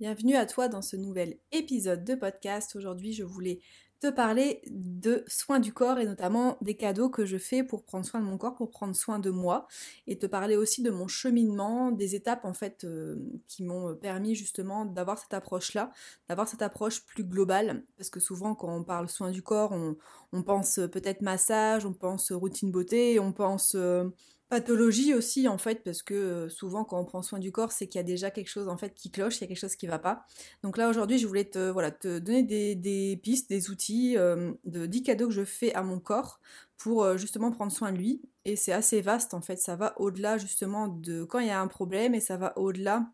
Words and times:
Bienvenue 0.00 0.36
à 0.36 0.46
toi 0.46 0.68
dans 0.68 0.80
ce 0.80 0.94
nouvel 0.94 1.38
épisode 1.50 2.04
de 2.04 2.14
podcast. 2.14 2.76
Aujourd'hui, 2.76 3.12
je 3.14 3.24
voulais 3.24 3.58
te 3.98 4.08
parler 4.08 4.62
de 4.70 5.24
soins 5.26 5.58
du 5.58 5.72
corps 5.72 5.98
et 5.98 6.06
notamment 6.06 6.56
des 6.60 6.76
cadeaux 6.76 7.08
que 7.08 7.26
je 7.26 7.36
fais 7.36 7.64
pour 7.64 7.82
prendre 7.82 8.06
soin 8.06 8.20
de 8.20 8.24
mon 8.24 8.38
corps, 8.38 8.54
pour 8.54 8.70
prendre 8.70 8.94
soin 8.94 9.18
de 9.18 9.30
moi 9.30 9.66
et 10.06 10.16
te 10.16 10.26
parler 10.26 10.56
aussi 10.56 10.84
de 10.84 10.92
mon 10.92 11.08
cheminement, 11.08 11.90
des 11.90 12.14
étapes 12.14 12.44
en 12.44 12.52
fait 12.52 12.84
euh, 12.84 13.16
qui 13.48 13.64
m'ont 13.64 13.92
permis 13.96 14.36
justement 14.36 14.84
d'avoir 14.84 15.18
cette 15.18 15.34
approche-là, 15.34 15.90
d'avoir 16.28 16.46
cette 16.46 16.62
approche 16.62 17.04
plus 17.04 17.24
globale 17.24 17.82
parce 17.96 18.08
que 18.08 18.20
souvent 18.20 18.54
quand 18.54 18.72
on 18.72 18.84
parle 18.84 19.08
soin 19.08 19.32
du 19.32 19.42
corps, 19.42 19.72
on, 19.72 19.96
on 20.32 20.44
pense 20.44 20.78
peut-être 20.92 21.22
massage, 21.22 21.84
on 21.84 21.92
pense 21.92 22.30
routine 22.30 22.70
beauté, 22.70 23.18
on 23.18 23.32
pense... 23.32 23.74
Euh, 23.74 24.04
pathologie 24.48 25.14
aussi 25.14 25.46
en 25.46 25.58
fait 25.58 25.82
parce 25.84 26.02
que 26.02 26.14
euh, 26.14 26.48
souvent 26.48 26.84
quand 26.84 26.98
on 26.98 27.04
prend 27.04 27.22
soin 27.22 27.38
du 27.38 27.52
corps 27.52 27.72
c'est 27.72 27.86
qu'il 27.86 27.98
y 27.98 28.00
a 28.00 28.04
déjà 28.04 28.30
quelque 28.30 28.48
chose 28.48 28.68
en 28.68 28.76
fait 28.76 28.94
qui 28.94 29.10
cloche, 29.10 29.38
il 29.38 29.40
y 29.42 29.44
a 29.44 29.46
quelque 29.46 29.58
chose 29.60 29.76
qui 29.76 29.86
va 29.86 29.98
pas. 29.98 30.24
Donc 30.62 30.78
là 30.78 30.88
aujourd'hui 30.88 31.18
je 31.18 31.26
voulais 31.26 31.44
te 31.44 31.70
voilà 31.70 31.90
te 31.90 32.18
donner 32.18 32.42
des, 32.74 33.20
pistes, 33.22 33.48
des 33.50 33.70
outils, 33.70 34.16
euh, 34.16 34.52
de 34.64 34.86
10 34.86 35.02
cadeaux 35.02 35.28
que 35.28 35.34
je 35.34 35.44
fais 35.44 35.74
à 35.74 35.82
mon 35.82 36.00
corps 36.00 36.40
pour 36.78 37.04
euh, 37.04 37.16
justement 37.16 37.50
prendre 37.50 37.72
soin 37.72 37.92
de 37.92 37.98
lui 37.98 38.22
et 38.44 38.56
c'est 38.56 38.72
assez 38.72 39.00
vaste 39.00 39.34
en 39.34 39.42
fait, 39.42 39.56
ça 39.56 39.76
va 39.76 39.94
au-delà 40.00 40.38
justement 40.38 40.88
de 40.88 41.24
quand 41.24 41.40
il 41.40 41.48
y 41.48 41.50
a 41.50 41.60
un 41.60 41.68
problème 41.68 42.14
et 42.14 42.20
ça 42.20 42.36
va 42.36 42.56
au-delà 42.58 43.06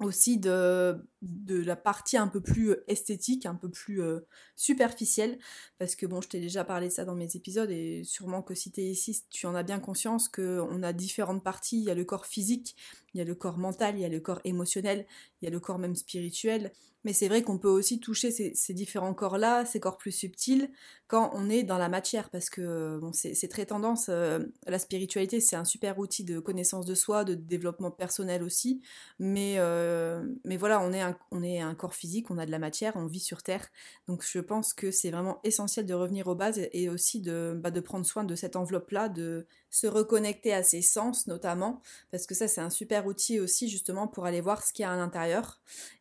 aussi 0.00 0.38
de, 0.38 1.02
la 1.48 1.76
partie 1.76 2.16
un 2.16 2.28
peu 2.28 2.40
plus 2.40 2.70
euh, 2.70 2.84
esthétique, 2.86 3.46
un 3.46 3.54
peu 3.54 3.68
plus 3.68 4.00
euh, 4.00 4.20
superficielle, 4.54 5.38
parce 5.78 5.96
que 5.96 6.06
bon, 6.06 6.20
je 6.20 6.28
t'ai 6.28 6.40
déjà 6.40 6.64
parlé 6.64 6.88
de 6.88 6.92
ça 6.92 7.04
dans 7.04 7.16
mes 7.16 7.34
épisodes, 7.36 7.70
et 7.70 8.04
sûrement 8.04 8.42
que 8.42 8.54
si 8.54 8.70
tu 8.70 8.80
es 8.80 8.84
ici, 8.84 9.24
tu 9.30 9.46
en 9.46 9.54
as 9.54 9.62
bien 9.64 9.80
conscience 9.80 10.28
qu'on 10.28 10.82
a 10.82 10.92
différentes 10.92 11.42
parties, 11.42 11.78
il 11.78 11.84
y 11.84 11.90
a 11.90 11.94
le 11.94 12.04
corps 12.04 12.26
physique, 12.26 12.76
il 13.14 13.18
y 13.18 13.20
a 13.20 13.24
le 13.24 13.34
corps 13.34 13.58
mental, 13.58 13.96
il 13.96 14.00
y 14.00 14.04
a 14.04 14.08
le 14.08 14.20
corps 14.20 14.40
émotionnel, 14.44 15.06
il 15.40 15.46
y 15.46 15.48
a 15.48 15.50
le 15.50 15.60
corps 15.60 15.78
même 15.78 15.96
spirituel, 15.96 16.72
mais 17.04 17.12
c'est 17.12 17.28
vrai 17.28 17.42
qu'on 17.42 17.58
peut 17.58 17.68
aussi 17.68 18.00
toucher 18.00 18.30
ces, 18.30 18.74
différents 18.74 19.14
corps-là, 19.14 19.64
ces 19.64 19.78
corps 19.80 19.96
plus 19.96 20.10
subtils, 20.10 20.70
quand 21.06 21.30
on 21.32 21.48
est 21.48 21.62
dans 21.62 21.78
la 21.78 21.88
matière, 21.88 22.28
parce 22.28 22.50
que 22.50 23.00
c'est 23.12 23.48
très 23.48 23.66
tendance, 23.66 24.08
euh, 24.08 24.40
la 24.66 24.78
spiritualité 24.78 25.40
c'est 25.40 25.56
un 25.56 25.64
super 25.64 25.98
outil 25.98 26.24
de 26.24 26.38
connaissance 26.40 26.84
de 26.84 26.94
soi, 26.94 27.24
de 27.24 27.34
développement 27.34 27.90
personnel 27.90 28.42
aussi, 28.42 28.82
mais, 29.18 29.54
euh, 29.58 30.22
voilà, 30.58 30.80
on 30.82 30.92
est, 30.92 31.00
un, 31.00 31.16
on 31.30 31.42
est 31.42 31.60
un 31.60 31.74
corps 31.74 31.94
physique, 31.94 32.30
on 32.30 32.38
a 32.38 32.46
de 32.46 32.50
la 32.50 32.58
matière, 32.58 32.94
on 32.96 33.06
vit 33.06 33.20
sur 33.20 33.42
Terre, 33.42 33.68
donc 34.08 34.24
je 34.28 34.40
pense 34.40 34.74
que 34.74 34.90
c'est 34.90 35.10
vraiment 35.10 35.38
essentiel 35.44 35.86
de 35.86 35.94
revenir 35.94 36.26
aux 36.26 36.34
bases 36.34 36.60
et 36.72 36.88
aussi 36.88 37.20
de, 37.20 37.54
bah, 37.56 37.70
de 37.70 37.80
prendre 37.80 38.04
soin 38.04 38.24
de 38.24 38.34
cette 38.34 38.56
enveloppe-là, 38.56 39.08
de 39.08 39.46
se 39.70 39.86
reconnecter 39.86 40.52
à 40.52 40.62
ses 40.62 40.82
sens 40.82 41.26
notamment, 41.26 41.82
parce 42.10 42.26
que 42.26 42.34
ça 42.34 42.48
c'est 42.48 42.60
un 42.60 42.70
super 42.70 43.06
outil 43.06 43.40
aussi 43.40 43.68
justement 43.68 44.08
pour 44.08 44.26
aller 44.26 44.40
voir 44.40 44.62
ce 44.64 44.72
qu'il 44.72 44.82
y 44.82 44.86
a 44.86 44.92
à 44.92 44.96
l'intérieur. 44.96 45.60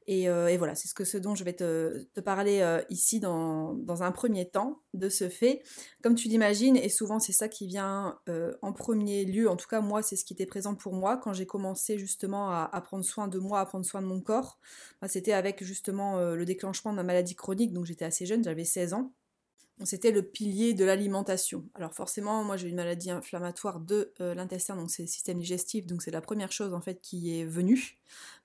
Et, 0.10 0.30
euh, 0.30 0.56
voilà, 0.58 0.74
c'est 0.74 0.88
ce, 0.88 0.94
que, 0.94 1.04
ce 1.04 1.18
dont 1.18 1.36
je 1.36 1.44
vais 1.44 1.54
te, 1.54 2.08
parler 2.22 2.62
euh, 2.62 2.82
ici 2.90 3.20
dans, 3.20 3.74
dans, 3.74 4.04
un 4.04 4.14
premier 4.14 4.50
temps 4.50 4.82
de 4.94 5.10
ce 5.10 5.28
fait. 5.28 5.62
Comme 6.02 6.16
tu 6.16 6.30
l'imagines, 6.30 6.78
et 6.78 6.88
souvent 6.88 7.20
c'est 7.20 7.34
ça 7.34 7.50
qui 7.50 7.68
vient 7.68 8.18
euh, 8.30 8.56
en 8.62 8.72
premier 8.72 9.26
lieu, 9.26 9.50
en 9.50 9.58
tout 9.58 9.68
cas 9.68 9.82
moi 9.82 10.02
c'est 10.02 10.16
ce 10.16 10.24
qui 10.24 10.32
était 10.32 10.46
présent 10.46 10.76
pour 10.76 10.94
moi 10.94 11.18
quand 11.18 11.34
j'ai 11.34 11.46
commencé 11.46 12.00
justement 12.00 12.50
à, 12.52 12.82
prendre 12.82 13.04
soin 13.04 13.28
de 13.28 13.38
moi, 13.38 13.60
à 13.60 13.66
prendre 13.66 13.86
soin 13.86 14.02
de 14.02 14.08
mon 14.08 14.22
corps. 14.22 14.60
C'était 15.08 15.34
avec 15.34 15.64
justement 15.64 16.18
le 16.18 16.46
déclenchement 16.46 16.92
de 16.92 16.98
ma 16.98 17.04
maladie 17.04 17.36
chronique, 17.36 17.74
donc 17.74 17.86
j'étais 17.86 18.06
assez 18.06 18.26
jeune, 18.26 18.44
j'avais 18.44 18.64
16 18.64 18.94
ans 18.94 19.12
c'était 19.84 20.12
le 20.12 20.24
pilier 20.24 20.74
de 20.74 20.84
l'alimentation. 20.84 21.64
Alors 21.76 21.94
forcément, 21.94 22.44
moi 22.44 22.58
j'ai 22.58 22.68
une 22.68 22.76
maladie 22.76 23.12
inflammatoire 23.12 23.80
de 23.80 24.12
euh, 24.22 24.34
l'intestin, 24.34 24.76
donc 24.76 24.90
c'est 24.90 25.04
le 25.04 25.08
système 25.08 25.40
digestif, 25.40 25.86
donc 25.86 26.02
c'est 26.02 26.12
la 26.12 26.22
première 26.22 26.52
chose 26.52 26.74
en 26.74 26.82
fait 26.82 27.00
qui 27.02 27.40
est 27.40 27.46
venue. 27.46 27.98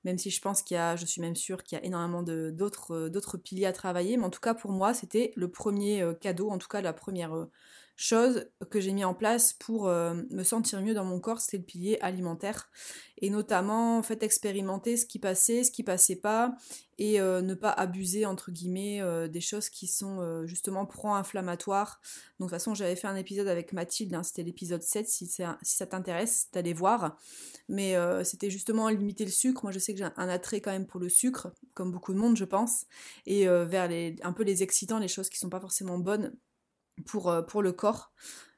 Même 0.05 0.19
si 0.19 0.31
je 0.31 0.41
pense 0.41 0.63
qu'il 0.63 0.75
y 0.75 0.79
a, 0.79 0.97
je 0.97 1.07
suis 1.07 1.23
même 1.23 1.37
sûre 1.37 1.63
qu'il 1.63 1.79
y 1.79 1.81
a 1.81 1.85
énormément 1.85 2.23
d'autres 2.23 2.95
euh, 2.95 3.09
d'autres 3.09 3.39
piliers 3.39 3.67
à 3.67 3.73
travailler, 3.73 4.17
mais 4.19 4.25
en 4.25 4.31
tout 4.31 4.41
cas 4.41 4.53
pour 4.53 4.73
moi 4.73 4.93
c'était 4.93 5.33
le 5.37 5.49
premier 5.49 6.03
euh, 6.03 6.13
cadeau, 6.13 6.51
en 6.51 6.59
tout 6.59 6.69
cas 6.69 6.83
la 6.83 6.93
première 6.93 7.47
chose 7.97 8.49
que 8.71 8.81
j'ai 8.81 8.93
mis 8.93 9.05
en 9.05 9.15
place 9.15 9.53
pour 9.53 9.87
me 9.89 10.43
sentir 10.43 10.81
mieux 10.81 10.95
dans 10.95 11.05
mon 11.05 11.21
corps, 11.21 11.41
c'était 11.41 11.59
le 11.59 11.65
pilier 11.65 11.99
alimentaire 12.01 12.71
et 13.23 13.31
notamment 13.31 13.99
en 13.99 14.03
fait 14.03 14.23
expérimenter 14.25 14.97
ce 14.97 15.07
qui 15.07 15.21
passait, 15.21 15.63
ce 15.63 15.71
qui 15.71 15.85
passait 15.85 16.17
pas 16.17 16.57
et 16.99 17.21
euh, 17.21 17.41
ne 17.41 17.55
pas 17.55 17.71
abuser 17.71 18.27
entre 18.27 18.51
guillemets 18.51 19.01
euh, 19.01 19.29
des 19.29 19.41
choses 19.41 19.69
qui 19.69 19.87
sont 19.87 20.21
euh, 20.21 20.45
justement 20.45 20.87
pro-inflammatoires. 20.87 22.01
Donc 22.41 22.49
de 22.49 22.55
toute 22.55 22.61
façon 22.61 22.75
j'avais 22.75 22.97
fait 22.97 23.07
un 23.07 23.15
épisode 23.15 23.47
avec 23.47 23.73
Mathilde, 23.73 24.13
hein, 24.15 24.25
c'était 24.25 24.43
l'épisode 24.43 24.83
7 24.83 25.09
si, 25.09 25.27
ça 25.27 25.87
t'intéresse 25.87 26.49
d'aller 26.53 26.73
voir. 26.73 27.17
Mais 27.69 27.95
c'était 28.25 28.51
justement 28.51 28.89
limiter 28.89 29.25
le 29.25 29.31
sucre. 29.31 29.63
Moi 29.63 29.73
je 29.73 29.79
sais 29.79 29.93
que 29.93 29.99
j'ai 29.99 30.09
un 30.17 30.29
attrait 30.29 30.61
quand 30.61 30.73
même 30.73 30.87
pour 30.87 31.01
le 31.01 31.09
sucre, 31.09 31.53
comme 31.75 31.93
beaucoup 31.93 32.13
de 32.13 32.19
monde 32.19 32.37
je 32.37 32.45
pense, 32.45 32.87
et 33.25 33.47
vers 33.47 33.89
un 34.23 34.33
peu 34.33 34.43
les 34.43 34.63
excitants, 34.63 34.99
les 34.99 35.09
choses 35.09 35.29
qui 35.29 35.39
sont 35.39 35.49
pas 35.49 35.61
forcément 35.61 35.99
bonnes 35.99 36.33
pour, 37.07 37.35
pour 37.47 37.63
le 37.63 37.73
corps. 37.73 38.13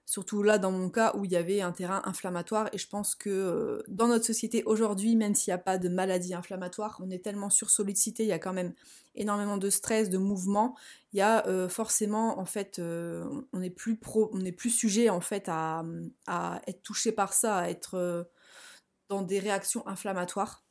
Surtout 0.07 0.43
là, 0.43 0.59
dans 0.59 0.71
mon 0.71 0.91
cas, 0.91 1.13
où 1.17 1.25
il 1.25 1.33
y 1.33 1.37
avait 1.37 1.63
un 1.63 1.73
terrain 1.73 2.03
inflammatoire. 2.05 2.69
Et 2.73 2.79
je 2.79 2.87
pense 2.89 3.15
que 3.15 3.31
euh, 3.31 3.83
dans 3.89 4.07
notre 4.07 4.27
société 4.27 4.63
aujourd'hui, 4.65 5.17
même 5.17 5.35
s'il 5.35 5.51
n'y 5.51 5.55
a 5.55 5.59
pas 5.59 5.79
de 5.79 5.89
maladie 5.89 6.35
inflammatoire, 6.35 7.01
on 7.03 7.11
est 7.11 7.25
tellement 7.25 7.49
sursollicité, 7.49 8.23
il 8.23 8.29
y 8.29 8.33
a 8.33 8.39
quand 8.39 8.53
même 8.53 8.75
énormément 9.15 9.57
de 9.57 9.71
stress, 9.71 10.11
de 10.11 10.19
mouvement. 10.19 10.77
Il 11.15 11.19
y 11.19 11.23
a 11.23 11.47
euh, 11.47 11.71
forcément, 11.71 12.39
en 12.39 12.45
fait, 12.45 12.79
euh, 12.79 13.25
on 13.55 13.63
est 13.63 13.71
plus 13.71 13.97
pro, 13.97 14.29
on 14.35 14.45
est 14.45 14.53
plus 14.53 14.71
sujet 14.71 15.09
en 15.09 15.23
fait 15.23 15.45
à, 15.49 15.85
à 16.27 16.61
être 16.67 16.83
touché 16.83 17.11
par 17.11 17.33
ça, 17.33 17.57
à 17.57 17.71
être 17.71 18.29
dans 19.09 19.23
des 19.23 19.39
réactions 19.39 19.87
inflammatoires. 19.87 20.64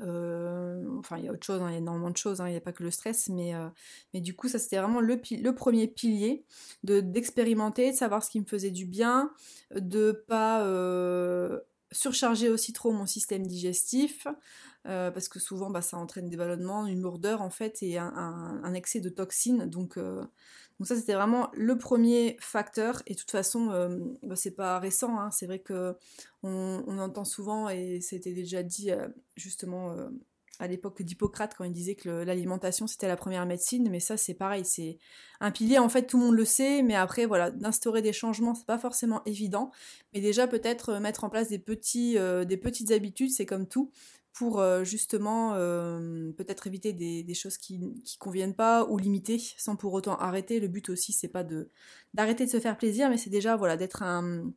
Euh, 0.00 0.84
enfin, 0.98 1.18
il 1.18 1.24
y 1.24 1.28
a 1.28 1.32
autre 1.32 1.44
chose, 1.44 1.60
hein, 1.60 1.68
il 1.68 1.72
y 1.72 1.76
a 1.76 1.78
énormément 1.78 2.10
de 2.10 2.16
choses, 2.16 2.40
hein, 2.40 2.48
il 2.48 2.52
n'y 2.52 2.56
a 2.56 2.60
pas 2.60 2.72
que 2.72 2.82
le 2.82 2.90
stress, 2.90 3.28
mais, 3.28 3.54
euh, 3.54 3.68
mais 4.14 4.20
du 4.20 4.34
coup, 4.34 4.48
ça 4.48 4.58
c'était 4.58 4.78
vraiment 4.78 5.00
le, 5.00 5.20
premier 5.54 5.88
pilier 5.88 6.44
de 6.84 7.00
d'expérimenter, 7.00 7.92
de 7.92 7.96
savoir 7.96 8.22
ce 8.22 8.30
qui 8.30 8.40
me 8.40 8.44
faisait 8.44 8.70
du 8.70 8.86
bien, 8.86 9.32
de 9.74 10.12
pas 10.12 10.62
euh, 10.64 11.60
surcharger 11.90 12.48
aussi 12.48 12.72
trop 12.72 12.92
mon 12.92 13.06
système 13.06 13.46
digestif, 13.46 14.26
parce 14.84 15.28
que 15.28 15.38
souvent 15.38 15.68
bah, 15.68 15.82
ça 15.82 15.98
entraîne 15.98 16.30
des 16.30 16.36
ballonnements, 16.38 16.86
une 16.86 17.02
lourdeur 17.02 17.42
en 17.42 17.50
fait, 17.50 17.82
et 17.82 17.98
un, 17.98 18.72
excès 18.74 19.00
de 19.00 19.10
toxines. 19.10 19.66
Donc, 19.66 19.98
donc 20.78 20.86
ça 20.86 20.96
c'était 20.96 21.14
vraiment 21.14 21.50
le 21.54 21.76
premier 21.76 22.36
facteur, 22.40 23.02
et 23.06 23.14
de 23.14 23.18
toute 23.18 23.30
façon, 23.30 23.66
bah, 24.22 24.36
c'est 24.36 24.52
pas 24.54 24.78
récent, 24.78 25.18
hein, 25.18 25.30
c'est 25.30 25.46
vrai 25.46 25.58
que 25.58 25.96
on, 26.42 26.98
entend 26.98 27.24
souvent, 27.24 27.68
et 27.68 28.00
c'était 28.00 28.32
déjà 28.32 28.62
dit 28.62 28.90
euh, 28.90 29.08
justement 29.36 29.92
euh, 29.92 30.08
à 30.60 30.66
l'époque 30.66 31.02
d'Hippocrate 31.02 31.54
quand 31.56 31.64
il 31.64 31.72
disait 31.72 31.94
que 31.94 32.08
l'alimentation 32.08 32.86
c'était 32.86 33.08
la 33.08 33.16
première 33.16 33.46
médecine, 33.46 33.88
mais 33.90 34.00
ça 34.00 34.16
c'est 34.16 34.34
pareil, 34.34 34.64
c'est 34.64 34.98
un 35.40 35.50
pilier. 35.50 35.78
En 35.78 35.88
fait 35.88 36.06
tout 36.06 36.18
le 36.18 36.24
monde 36.24 36.34
le 36.34 36.44
sait, 36.44 36.82
mais 36.82 36.94
après 36.94 37.26
voilà, 37.26 37.50
d'instaurer 37.50 38.02
des 38.02 38.12
changements 38.12 38.54
c'est 38.54 38.66
pas 38.66 38.78
forcément 38.78 39.22
évident, 39.24 39.70
mais 40.12 40.20
déjà 40.20 40.46
peut-être 40.46 40.90
euh, 40.90 41.00
mettre 41.00 41.24
en 41.24 41.30
place 41.30 41.48
des 41.48 41.58
petites 41.58 42.90
habitudes, 42.90 43.30
c'est 43.30 43.46
comme 43.46 43.66
tout, 43.66 43.90
pour 44.32 44.62
justement 44.84 45.54
peut-être 46.36 46.66
éviter 46.68 46.92
des, 46.92 47.34
choses 47.34 47.58
qui, 47.58 47.80
qui 48.04 48.18
conviennent 48.18 48.54
pas 48.54 48.84
ou 48.84 48.96
limiter 48.96 49.38
sans 49.56 49.74
pour 49.74 49.92
autant 49.92 50.16
arrêter. 50.16 50.60
Le 50.60 50.68
but 50.68 50.90
aussi 50.90 51.12
c'est 51.12 51.28
pas 51.28 51.44
d'arrêter 52.14 52.46
de 52.46 52.50
se 52.50 52.60
faire 52.60 52.78
plaisir, 52.78 53.10
mais 53.10 53.16
c'est 53.16 53.30
déjà 53.30 53.56
voilà 53.56 53.76
d'être 53.76 54.02
un 54.02 54.52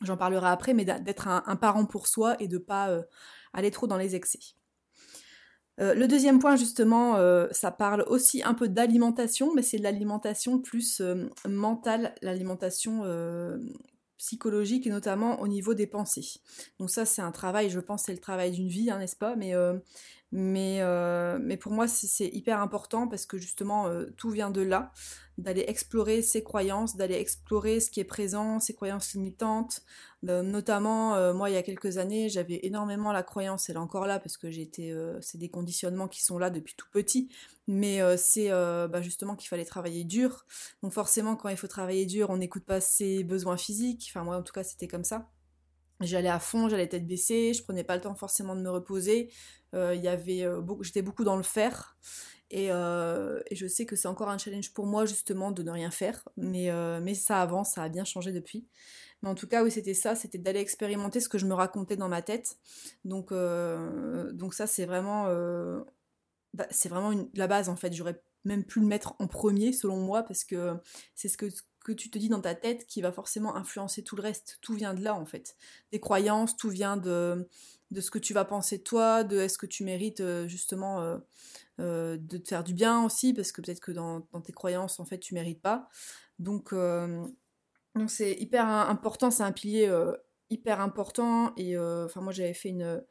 j'en 0.00 0.16
parlerai 0.16 0.48
après, 0.48 0.74
mais 0.74 0.84
d'être 0.84 1.28
un, 1.28 1.56
parent 1.56 1.86
pour 1.86 2.06
soi 2.06 2.36
et 2.40 2.48
de 2.48 2.58
pas 2.58 2.90
euh, 2.90 3.02
aller 3.52 3.70
trop 3.70 3.86
dans 3.86 3.96
les 3.96 4.14
excès. 4.14 4.40
Euh, 5.80 5.94
le 5.94 6.06
deuxième 6.06 6.38
point, 6.38 6.56
justement, 6.56 7.16
euh, 7.16 7.48
ça 7.50 7.70
parle 7.70 8.04
aussi 8.06 8.42
un 8.44 8.54
peu 8.54 8.68
d'alimentation, 8.68 9.52
mais 9.54 9.62
c'est 9.62 9.78
l'alimentation 9.78 10.60
plus 10.60 11.02
mentale, 11.48 12.14
l'alimentation 12.22 13.02
psychologique 14.24 14.86
et 14.86 14.90
notamment 14.90 15.40
au 15.40 15.48
niveau 15.48 15.74
des 15.74 15.86
pensées. 15.86 16.40
Donc 16.78 16.90
ça, 16.90 17.04
c'est 17.04 17.22
un 17.22 17.32
travail, 17.32 17.68
je 17.68 17.80
pense, 17.80 18.04
c'est 18.04 18.12
le 18.12 18.20
travail 18.20 18.52
d'une 18.52 18.68
vie, 18.68 18.90
hein, 18.90 18.98
n'est-ce 18.98 19.16
pas? 19.16 19.36
Mais, 19.36 19.52
Mais, 20.36 20.78
euh, 20.80 21.38
mais 21.40 21.56
pour 21.56 21.70
moi, 21.70 21.86
c'est 21.86 22.26
hyper 22.26 22.60
important 22.60 23.06
parce 23.06 23.24
que 23.24 23.38
justement, 23.38 23.86
euh, 23.86 24.06
tout 24.16 24.30
vient 24.30 24.50
de 24.50 24.62
là, 24.62 24.90
d'aller 25.38 25.64
explorer 25.68 26.22
ses 26.22 26.42
croyances, 26.42 26.96
d'aller 26.96 27.14
explorer 27.14 27.78
ce 27.78 27.88
qui 27.88 28.00
est 28.00 28.04
présent, 28.04 28.58
ses 28.58 28.74
croyances 28.74 29.14
limitantes. 29.14 29.82
notamment, 30.24 31.32
moi, 31.34 31.50
il 31.50 31.54
y 31.54 31.56
a 31.56 31.62
quelques 31.62 31.98
années, 31.98 32.28
j'avais 32.28 32.58
énormément 32.64 33.12
la 33.12 33.22
croyance, 33.22 33.68
elle 33.70 33.76
est 33.76 33.78
encore 33.78 34.06
là 34.06 34.18
parce 34.18 34.36
que 34.36 34.48
été, 34.48 34.92
c'est 35.20 35.38
des 35.38 35.50
conditionnements 35.50 36.08
qui 36.08 36.22
sont 36.22 36.38
là 36.38 36.50
depuis 36.50 36.74
tout 36.76 36.86
petit, 36.90 37.28
mais 37.68 38.00
c'est 38.16 38.48
bah, 38.50 39.02
justement 39.02 39.36
qu'il 39.36 39.48
fallait 39.48 39.64
travailler 39.64 40.04
dur. 40.04 40.46
Donc 40.82 40.92
forcément, 40.92 41.36
quand 41.36 41.48
il 41.48 41.56
faut 41.56 41.68
travailler 41.68 42.06
dur, 42.06 42.30
on 42.30 42.38
n'écoute 42.38 42.64
pas 42.64 42.80
ses 42.80 43.22
besoins 43.22 43.56
physiques. 43.56 44.06
Enfin, 44.10 44.24
moi, 44.24 44.36
en 44.36 44.42
tout 44.42 44.52
cas, 44.52 44.64
c'était 44.64 44.88
comme 44.88 45.04
ça. 45.04 45.28
J'allais 46.00 46.28
à 46.28 46.40
fond, 46.40 46.68
j'allais 46.68 46.88
tête 46.88 47.06
baissée, 47.06 47.54
je 47.54 47.62
prenais 47.62 47.84
pas 47.84 47.94
le 47.94 48.02
temps 48.02 48.14
forcément 48.14 48.56
de 48.56 48.60
me 48.60 48.70
reposer. 48.70 49.30
Euh, 49.74 49.96
avait 50.08 50.44
euh, 50.44 50.62
j'étais 50.82 51.02
beaucoup 51.02 51.24
dans 51.24 51.36
le 51.36 51.42
faire. 51.42 51.96
Euh, 52.52 53.40
et, 53.50 53.56
je 53.56 53.66
sais 53.66 53.86
que 53.86 53.96
c'est 53.96 54.06
encore 54.06 54.28
un 54.28 54.38
challenge 54.38 54.72
pour 54.72 54.86
moi 54.86 55.06
justement 55.06 55.50
de 55.50 55.62
ne 55.62 55.70
rien 55.70 55.90
faire. 55.90 56.28
Mais, 56.36 56.68
ça 57.14 57.40
avance, 57.42 57.72
ça 57.72 57.82
a 57.82 57.88
bien 57.88 58.04
changé 58.04 58.32
depuis. 58.32 58.66
Mais 59.22 59.28
en 59.28 59.34
tout 59.34 59.48
cas, 59.48 59.64
oui, 59.64 59.70
c'était 59.70 59.94
ça, 59.94 60.14
c'était 60.14 60.38
d'aller 60.38 60.60
expérimenter 60.60 61.20
ce 61.20 61.28
que 61.28 61.38
je 61.38 61.46
me 61.46 61.54
racontais 61.54 61.96
dans 61.96 62.08
ma 62.08 62.22
tête. 62.22 62.58
Donc, 63.04 63.30
ça, 63.30 64.66
c'est 64.66 64.86
vraiment, 64.86 65.26
bah, 66.54 66.66
c'est 66.70 66.88
vraiment 66.88 67.12
la 67.34 67.46
base 67.46 67.68
en 67.68 67.76
fait. 67.76 67.92
J'aurais 67.92 68.20
même 68.44 68.64
pu 68.64 68.80
le 68.80 68.86
mettre 68.86 69.16
en 69.18 69.26
premier 69.26 69.72
selon 69.72 69.96
moi 69.96 70.22
parce 70.22 70.44
que 70.44 70.74
c'est 71.14 71.28
ce 71.28 71.38
que 71.38 71.46
que 71.84 71.92
tu 71.92 72.10
te 72.10 72.18
dis 72.18 72.28
dans 72.28 72.40
ta 72.40 72.54
tête 72.54 72.86
qui 72.86 73.02
va 73.02 73.12
forcément 73.12 73.54
influencer 73.54 74.02
tout 74.02 74.16
le 74.16 74.22
reste. 74.22 74.58
Tout 74.62 74.74
vient 74.74 74.94
de 74.94 75.04
là 75.04 75.14
en 75.14 75.26
fait. 75.26 75.54
Des 75.92 76.00
croyances, 76.00 76.56
tout 76.56 76.70
vient 76.70 76.96
de, 76.96 77.46
de 77.90 78.00
ce 78.00 78.10
que 78.10 78.18
tu 78.18 78.34
vas 78.34 78.44
penser 78.44 78.78
de 78.78 78.82
toi, 78.82 79.22
de 79.22 79.38
est-ce 79.38 79.58
que 79.58 79.66
tu 79.66 79.84
mérites 79.84 80.20
euh, 80.20 80.48
justement 80.48 81.00
euh, 81.00 81.18
euh, 81.80 82.16
de 82.18 82.38
te 82.38 82.48
faire 82.48 82.64
du 82.64 82.74
bien 82.74 83.04
aussi, 83.04 83.34
parce 83.34 83.52
que 83.52 83.60
peut-être 83.60 83.80
que 83.80 83.92
dans, 83.92 84.20
tes 84.20 84.52
croyances 84.52 84.98
en 84.98 85.04
fait 85.04 85.18
tu 85.18 85.34
mérites 85.34 85.62
pas. 85.62 85.88
Donc 86.38 86.74
donc 86.74 88.10
c'est 88.10 88.32
hyper 88.32 88.66
important, 88.66 89.30
c'est 89.30 89.44
un 89.44 89.52
pilier 89.52 89.88
hyper 90.50 90.80
important 90.80 91.52
et 91.56 91.78
enfin 91.78 92.20
moi 92.20 92.32
j'avais 92.32 92.54
fait 92.54 92.70
une 92.70 93.02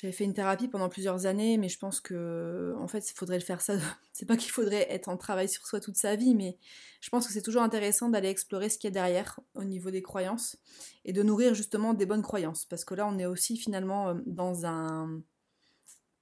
j'avais 0.00 0.12
fait 0.12 0.22
une 0.22 0.32
thérapie 0.32 0.68
pendant 0.68 0.88
plusieurs 0.88 1.26
années, 1.26 1.58
mais 1.58 1.68
je 1.68 1.76
pense 1.76 2.00
que, 2.00 2.72
en 2.78 2.86
fait, 2.86 3.10
il 3.10 3.14
faudrait 3.14 3.38
le 3.38 3.44
faire 3.44 3.60
ça. 3.60 3.74
C'est 4.12 4.26
pas 4.26 4.36
qu'il 4.36 4.52
faudrait 4.52 4.86
être 4.92 5.08
en 5.08 5.16
travail 5.16 5.48
sur 5.48 5.66
soi 5.66 5.80
toute 5.80 5.96
sa 5.96 6.14
vie, 6.14 6.36
mais 6.36 6.56
je 7.00 7.08
pense 7.10 7.26
que 7.26 7.32
c'est 7.32 7.42
toujours 7.42 7.62
intéressant 7.62 8.08
d'aller 8.08 8.28
explorer 8.28 8.68
ce 8.68 8.78
qu'il 8.78 8.88
y 8.88 8.92
a 8.92 8.94
derrière 8.94 9.38
au 9.54 9.64
niveau 9.64 9.90
des 9.90 10.02
croyances 10.02 10.56
et 11.04 11.12
de 11.12 11.22
nourrir 11.22 11.54
justement 11.54 11.94
des 11.94 12.06
bonnes 12.06 12.22
croyances. 12.22 12.64
Parce 12.64 12.84
que 12.84 12.94
là, 12.94 13.08
on 13.08 13.18
est 13.18 13.26
aussi 13.26 13.56
finalement 13.56 14.08
euh, 14.08 14.14
dans 14.26 14.66
un, 14.66 15.20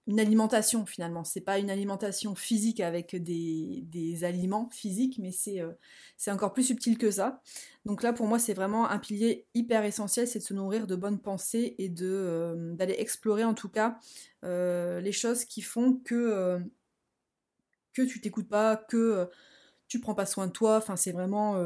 une 0.07 0.21
alimentation 0.21 0.87
finalement. 0.87 1.25
C'est 1.25 1.41
pas 1.41 1.59
une 1.59 1.71
alimentation 1.71 2.35
physique 2.35 2.81
avec 2.81 3.17
des, 3.17 4.25
aliments 4.25 4.69
physiques, 4.71 5.19
mais 5.19 5.33
euh, 5.59 5.73
c'est 6.17 6.31
encore 6.31 6.53
plus 6.53 6.63
subtil 6.63 6.97
que 6.97 7.11
ça. 7.11 7.43
Donc 7.85 8.03
là, 8.03 8.13
pour 8.13 8.27
moi, 8.27 8.39
c'est 8.39 8.55
vraiment 8.55 8.89
un 8.89 8.99
pilier 8.99 9.47
hyper 9.55 9.85
essentiel, 9.85 10.29
c'est 10.29 10.39
de 10.39 10.45
se 10.45 10.55
nourrir 10.55 10.87
de 10.87 10.95
bonnes 10.95 11.19
pensées 11.19 11.75
et 11.79 11.89
de 11.89 12.07
euh, 12.07 12.75
d'aller 12.75 12.95
explorer 12.99 13.45
en 13.45 13.55
tout 13.55 13.69
cas 13.69 13.99
euh, 14.45 15.01
les 15.01 15.13
choses 15.13 15.45
qui 15.45 15.61
font 15.63 15.95
que 15.95 16.61
que 17.93 18.03
tu 18.03 18.21
t'écoutes 18.21 18.49
pas, 18.49 18.77
que 18.77 19.29
tu 19.89 20.01
prends 20.01 20.15
pas 20.15 20.27
soin 20.27 20.47
de 20.47 20.53
toi. 20.53 20.77
Enfin, 20.77 20.97
c'est 20.97 21.13
vraiment 21.13 21.57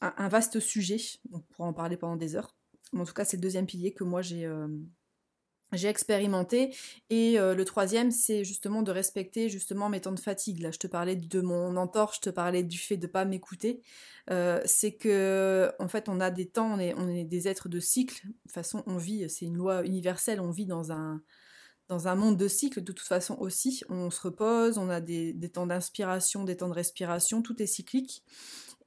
un, 0.00 0.28
vaste 0.28 0.58
sujet. 0.58 0.96
On 1.32 1.40
pourra 1.40 1.68
en 1.68 1.74
parler 1.74 1.96
pendant 1.96 2.16
des 2.16 2.34
heures. 2.34 2.56
Mais 2.92 3.00
en 3.00 3.04
tout 3.04 3.12
cas, 3.12 3.26
c'est 3.26 3.36
le 3.36 3.42
deuxième 3.42 3.66
pilier 3.66 3.92
que 3.92 4.04
moi 4.04 4.22
j'ai 4.22 4.48
j'ai 5.72 5.88
expérimenté. 5.88 6.74
Et 7.10 7.38
euh, 7.38 7.54
le 7.54 7.64
troisième, 7.64 8.10
c'est 8.10 8.44
justement 8.44 8.82
de 8.82 8.90
respecter 8.90 9.48
justement 9.48 9.88
mes 9.88 10.00
temps 10.00 10.12
de 10.12 10.20
fatigue. 10.20 10.60
Là, 10.60 10.70
je 10.70 10.78
te 10.78 10.86
parlais 10.86 11.16
de 11.16 11.40
mon 11.40 11.76
entorse, 11.76 12.16
je 12.16 12.20
te 12.22 12.30
parlais 12.30 12.62
du 12.62 12.78
fait 12.78 12.96
de 12.96 13.06
ne 13.06 13.12
pas 13.12 13.24
m'écouter. 13.24 13.82
Euh, 14.30 14.60
c'est 14.64 14.92
que, 14.92 15.70
en 15.78 15.88
fait, 15.88 16.08
on 16.08 16.20
a 16.20 16.30
des 16.30 16.46
temps, 16.46 16.74
on 16.74 16.78
est, 16.78 16.94
on 16.94 17.08
est 17.08 17.24
des 17.24 17.48
êtres 17.48 17.68
de 17.68 17.80
cycle. 17.80 18.26
De 18.26 18.32
toute 18.42 18.52
façon, 18.52 18.82
on 18.86 18.96
vit, 18.96 19.28
c'est 19.28 19.46
une 19.46 19.56
loi 19.56 19.84
universelle, 19.84 20.40
on 20.40 20.50
vit 20.50 20.66
dans 20.66 20.92
un, 20.92 21.22
dans 21.88 22.08
un 22.08 22.14
monde 22.14 22.36
de 22.36 22.48
cycle, 22.48 22.82
de 22.82 22.92
toute 22.92 23.06
façon 23.06 23.36
aussi. 23.38 23.82
On 23.88 24.10
se 24.10 24.20
repose, 24.20 24.78
on 24.78 24.88
a 24.90 25.00
des, 25.00 25.32
des 25.32 25.48
temps 25.48 25.66
d'inspiration, 25.66 26.44
des 26.44 26.56
temps 26.56 26.68
de 26.68 26.74
respiration, 26.74 27.42
tout 27.42 27.62
est 27.62 27.66
cyclique. 27.66 28.22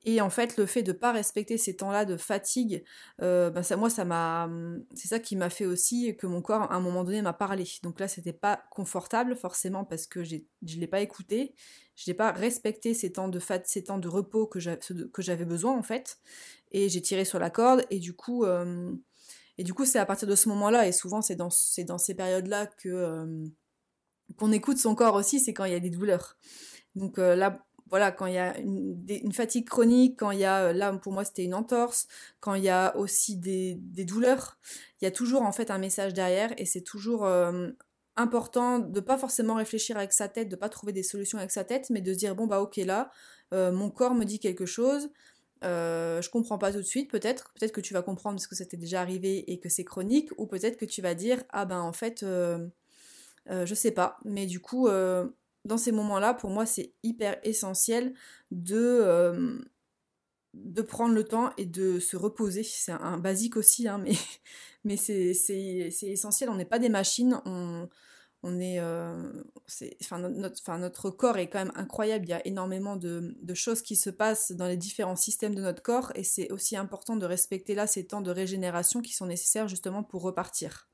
Et 0.04 0.20
en 0.20 0.30
fait, 0.30 0.58
le 0.58 0.66
fait 0.66 0.82
de 0.82 0.92
ne 0.92 0.98
pas 0.98 1.12
respecter 1.12 1.58
ces 1.58 1.76
temps-là 1.76 2.06
de 2.06 2.18
fatigue, 2.18 2.84
euh, 3.22 3.52
ben 3.52 3.62
ça, 3.62 3.76
moi, 3.78 3.90
ça 3.90 4.04
m'a, 4.04 4.50
c'est 4.96 5.08
ça 5.08 5.20
qui 5.20 5.36
m'a 5.36 5.50
fait 5.50 5.66
aussi 5.66 6.16
que 6.18 6.26
mon 6.26 6.42
corps, 6.42 6.64
à 6.64 6.76
un 6.76 6.80
moment 6.80 7.04
donné, 7.04 7.22
m'a 7.22 7.34
parlé. 7.34 7.66
Donc 7.84 8.00
là, 8.00 8.08
c'était 8.08 8.34
pas 8.34 8.64
confortable 8.72 9.36
forcément 9.36 9.86
parce 9.86 10.08
que 10.08 10.24
je 10.24 10.38
ne 10.38 10.80
l'ai 10.80 10.88
pas 10.88 11.02
écouté, 11.02 11.54
je 11.96 12.10
n'ai 12.10 12.16
pas 12.16 12.32
respecté 12.32 12.96
ces 12.96 13.12
temps 13.12 13.28
de 13.28 13.40
fat, 13.40 13.62
ces 13.66 13.84
temps 13.84 14.00
de 14.00 14.08
repos 14.08 14.48
que 14.48 14.60
j'avais 14.60 15.46
besoin 15.46 15.78
en 15.78 15.84
fait, 15.84 16.18
et 16.72 16.90
j'ai 16.90 17.02
tiré 17.02 17.24
sur 17.24 17.38
la 17.38 17.52
corde. 17.52 17.86
Et 17.92 18.00
du 18.00 18.14
coup, 18.14 18.44
euh, 18.46 18.92
et 19.60 19.64
du 19.64 19.76
coup, 19.76 19.86
c'est 19.86 20.00
à 20.00 20.06
partir 20.08 20.28
de 20.28 20.36
ce 20.36 20.50
moment-là, 20.50 20.88
et 20.88 20.92
souvent 20.92 21.22
c'est 21.22 21.36
dans, 21.36 21.52
ces 21.52 22.16
périodes-là 22.16 22.66
que 22.66 22.90
euh, 22.90 23.46
qu'on 24.38 24.52
écoute 24.52 24.80
son 24.80 24.96
corps 24.96 25.14
aussi, 25.14 25.40
c'est 25.40 25.54
quand 25.54 25.66
il 25.66 25.74
y 25.74 25.76
a 25.76 25.80
des 25.80 25.92
douleurs. 25.92 26.38
Donc 26.96 27.18
là, 27.18 27.64
voilà, 27.92 28.14
quand 28.14 28.26
il 28.26 28.36
y 28.36 28.38
a 28.38 28.58
une, 28.58 29.34
fatigue 29.34 29.68
chronique, 29.68 30.18
quand 30.18 30.32
il 30.32 30.40
y 30.40 30.46
a, 30.46 30.70
euh, 30.70 30.74
là 30.74 30.94
pour 30.94 31.12
moi 31.12 31.26
c'était 31.26 31.44
une 31.44 31.54
entorse, 31.54 32.08
quand 32.40 32.54
il 32.56 32.64
y 32.64 32.70
a 32.70 32.96
aussi 32.96 33.36
des, 33.36 33.76
douleurs, 34.06 34.58
il 35.02 35.06
y 35.06 35.08
a 35.08 35.12
toujours 35.12 35.42
en 35.42 35.52
fait 35.52 35.70
un 35.70 35.78
message 35.78 36.14
derrière 36.14 36.54
et 36.58 36.66
c'est 36.66 36.82
toujours 36.82 37.26
euh, 37.26 37.70
important 38.16 38.80
de 38.80 39.00
pas 39.02 39.18
forcément 39.18 39.56
réfléchir 39.56 39.98
avec 39.98 40.14
sa 40.14 40.30
tête, 40.30 40.48
de 40.48 40.56
pas 40.56 40.70
trouver 40.70 40.94
des 40.94 41.04
solutions 41.04 41.38
avec 41.38 41.52
sa 41.52 41.66
tête, 41.66 41.90
mais 41.90 42.00
de 42.00 42.14
se 42.14 42.18
dire 42.18 42.34
bon 42.34 42.48
bah 42.48 42.62
ok 42.62 42.78
là, 42.78 43.12
euh, 43.54 43.74
mon 43.74 43.90
corps 43.90 44.16
me 44.16 44.24
dit 44.24 44.40
quelque 44.40 44.66
chose, 44.66 45.10
je 45.62 46.30
comprends 46.30 46.58
pas 46.58 46.72
tout 46.72 46.78
de 46.78 46.84
suite, 46.84 47.12
peut-être, 47.12 47.52
peut-être 47.60 47.74
que 47.74 47.82
tu 47.82 47.94
vas 47.94 48.02
comprendre 48.02 48.38
parce 48.38 48.48
que 48.48 48.56
ça 48.56 48.66
t'est 48.66 48.78
déjà 48.78 49.02
arrivé 49.02 49.52
et 49.52 49.60
que 49.60 49.68
c'est 49.68 49.84
chronique, 49.84 50.30
ou 50.38 50.48
peut-être 50.48 50.78
que 50.78 50.86
tu 50.86 51.02
vas 51.02 51.14
dire 51.14 51.44
ah 51.50 51.66
ben 51.66 51.82
en 51.82 51.92
fait 51.92 52.24
je 52.24 53.74
sais 53.76 53.92
pas, 53.92 54.18
mais 54.24 54.46
du 54.46 54.62
coup 54.62 54.88
dans 55.66 55.78
ces 55.78 55.92
moments-là, 55.92 56.34
pour 56.34 56.50
moi, 56.50 56.66
c'est 56.66 56.94
hyper 57.04 57.40
essentiel 57.44 58.14
de, 58.52 58.76
euh, 58.78 59.60
de 60.54 60.82
prendre 60.82 61.14
le 61.14 61.24
temps 61.24 61.52
et 61.58 61.66
de 61.66 62.00
se 62.00 62.18
reposer. 62.18 62.64
C'est 62.64 62.92
un, 62.92 63.18
basique 63.18 63.58
aussi, 63.58 63.88
hein, 63.88 63.98
mais, 63.98 64.14
mais 64.84 64.98
c'est 64.98 65.34
essentiel. 66.04 66.50
On 66.50 66.56
n'est 66.56 66.66
pas 66.66 66.80
des 66.80 66.90
machines, 66.90 67.40
on, 67.46 67.88
on 68.44 68.60
est, 68.60 68.80
euh, 68.80 69.32
enfin, 70.02 70.18
notre, 70.18 70.78
notre 70.78 71.10
corps 71.12 71.38
est 71.38 71.48
quand 71.48 71.60
même 71.60 71.74
incroyable. 71.76 72.26
Il 72.26 72.30
y 72.30 72.34
a 72.34 72.46
énormément 72.48 72.96
de, 72.96 73.36
de, 73.40 73.54
choses 73.54 73.84
qui 73.84 73.96
se 73.96 74.10
passent 74.10 74.52
dans 74.52 74.68
les 74.68 74.78
différents 74.78 75.16
systèmes 75.16 75.54
de 75.54 75.62
notre 75.62 75.84
corps 75.84 76.12
et 76.16 76.24
c'est 76.24 76.52
aussi 76.52 76.76
important 76.76 77.16
de 77.16 77.26
respecter 77.26 77.76
là 77.76 77.86
ces 77.86 78.08
temps 78.08 78.22
de 78.22 78.32
régénération 78.32 79.02
qui 79.02 79.14
sont 79.14 79.28
nécessaires 79.28 79.68
justement 79.68 80.02
pour 80.04 80.24
repartir. 80.24 80.90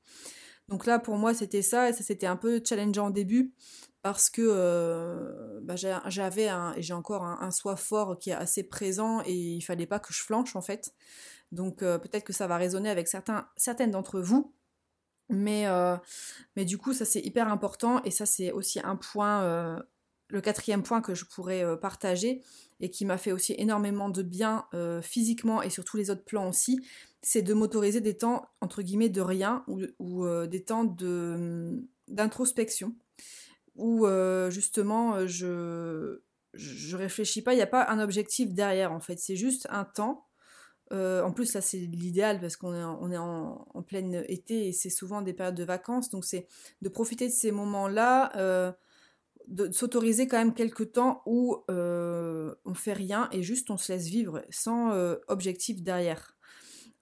Donc 0.68 0.84
là, 0.84 0.98
pour 0.98 1.16
moi, 1.16 1.34
c'était 1.34 1.62
ça 1.62 1.88
et 1.88 1.92
ça 1.92 2.04
c'était 2.04 2.26
un 2.26 2.36
peu 2.36 2.60
challengeant 2.64 3.08
au 3.08 3.10
début 3.10 3.54
parce 4.02 4.30
que 4.30 4.42
euh, 4.44 5.60
bah, 5.62 5.74
j'avais 5.76 6.48
et 6.76 6.82
j'ai 6.82 6.94
encore 6.94 7.24
un, 7.24 7.50
soi 7.50 7.76
fort 7.76 8.18
qui 8.18 8.30
est 8.30 8.34
assez 8.34 8.62
présent 8.62 9.22
et 9.26 9.34
il 9.34 9.60
fallait 9.62 9.86
pas 9.86 9.98
que 9.98 10.12
je 10.12 10.22
flanche 10.22 10.56
en 10.56 10.62
fait. 10.62 10.92
Donc 11.52 11.82
euh, 11.82 11.98
peut-être 11.98 12.24
que 12.24 12.32
ça 12.32 12.46
va 12.46 12.56
résonner 12.58 12.90
avec 12.90 13.08
certaines 13.08 13.90
d'entre 13.90 14.20
vous. 14.20 14.54
Mais, 15.30 15.66
euh, 15.66 15.96
mais 16.56 16.64
du 16.64 16.78
coup, 16.78 16.94
ça 16.94 17.04
c'est 17.04 17.20
hyper 17.20 17.48
important 17.48 18.02
et 18.04 18.10
ça 18.10 18.24
c'est 18.24 18.50
aussi 18.52 18.80
un 18.82 18.96
point, 18.96 19.78
le 20.28 20.40
quatrième 20.40 20.82
point 20.82 21.02
que 21.02 21.14
je 21.14 21.24
pourrais 21.26 21.78
partager 21.80 22.42
et 22.80 22.90
qui 22.90 23.04
m'a 23.04 23.18
fait 23.18 23.32
aussi 23.32 23.54
énormément 23.58 24.08
de 24.08 24.22
bien 24.22 24.66
physiquement 25.02 25.62
et 25.62 25.70
sur 25.70 25.84
tous 25.84 25.96
les 25.96 26.10
autres 26.10 26.24
plans 26.24 26.48
aussi, 26.48 26.80
c'est 27.22 27.42
de 27.42 27.54
m'autoriser 27.54 28.00
des 28.00 28.16
temps 28.16 28.46
entre 28.60 28.82
guillemets 28.82 29.08
de 29.08 29.20
rien 29.20 29.64
ou, 29.66 29.82
ou 29.98 30.26
des 30.46 30.62
temps 30.62 30.84
d'introspection 32.08 32.94
où 33.78 34.06
euh, 34.06 34.50
justement 34.50 35.14
euh, 35.14 35.26
je 35.26 36.20
je 36.54 36.96
réfléchis 36.96 37.42
pas, 37.42 37.52
il 37.52 37.56
n'y 37.56 37.62
a 37.62 37.66
pas 37.66 37.88
un 37.88 38.00
objectif 38.00 38.52
derrière 38.52 38.92
en 38.92 39.00
fait, 39.00 39.18
c'est 39.18 39.36
juste 39.36 39.68
un 39.70 39.84
temps. 39.84 40.26
Euh, 40.90 41.22
en 41.22 41.32
plus 41.32 41.52
là 41.52 41.60
c'est 41.60 41.76
l'idéal 41.76 42.40
parce 42.40 42.56
qu'on 42.56 42.74
est, 42.74 42.82
on 42.82 43.12
est 43.12 43.18
en, 43.18 43.68
en 43.74 43.82
plein 43.82 44.10
été 44.26 44.68
et 44.68 44.72
c'est 44.72 44.88
souvent 44.88 45.20
des 45.20 45.34
périodes 45.34 45.54
de 45.54 45.64
vacances, 45.64 46.08
donc 46.08 46.24
c'est 46.24 46.48
de 46.80 46.88
profiter 46.88 47.28
de 47.28 47.32
ces 47.32 47.52
moments-là, 47.52 48.74
de, 49.48 49.72
s'autoriser 49.72 50.28
quand 50.28 50.38
même 50.38 50.54
quelques 50.54 50.92
temps 50.92 51.22
où 51.26 51.64
on 51.68 52.74
fait 52.74 52.92
rien 52.92 53.28
et 53.32 53.42
juste 53.42 53.70
on 53.70 53.76
se 53.76 53.92
laisse 53.92 54.06
vivre 54.06 54.42
sans 54.50 54.92
objectif 55.28 55.82
derrière. 55.82 56.38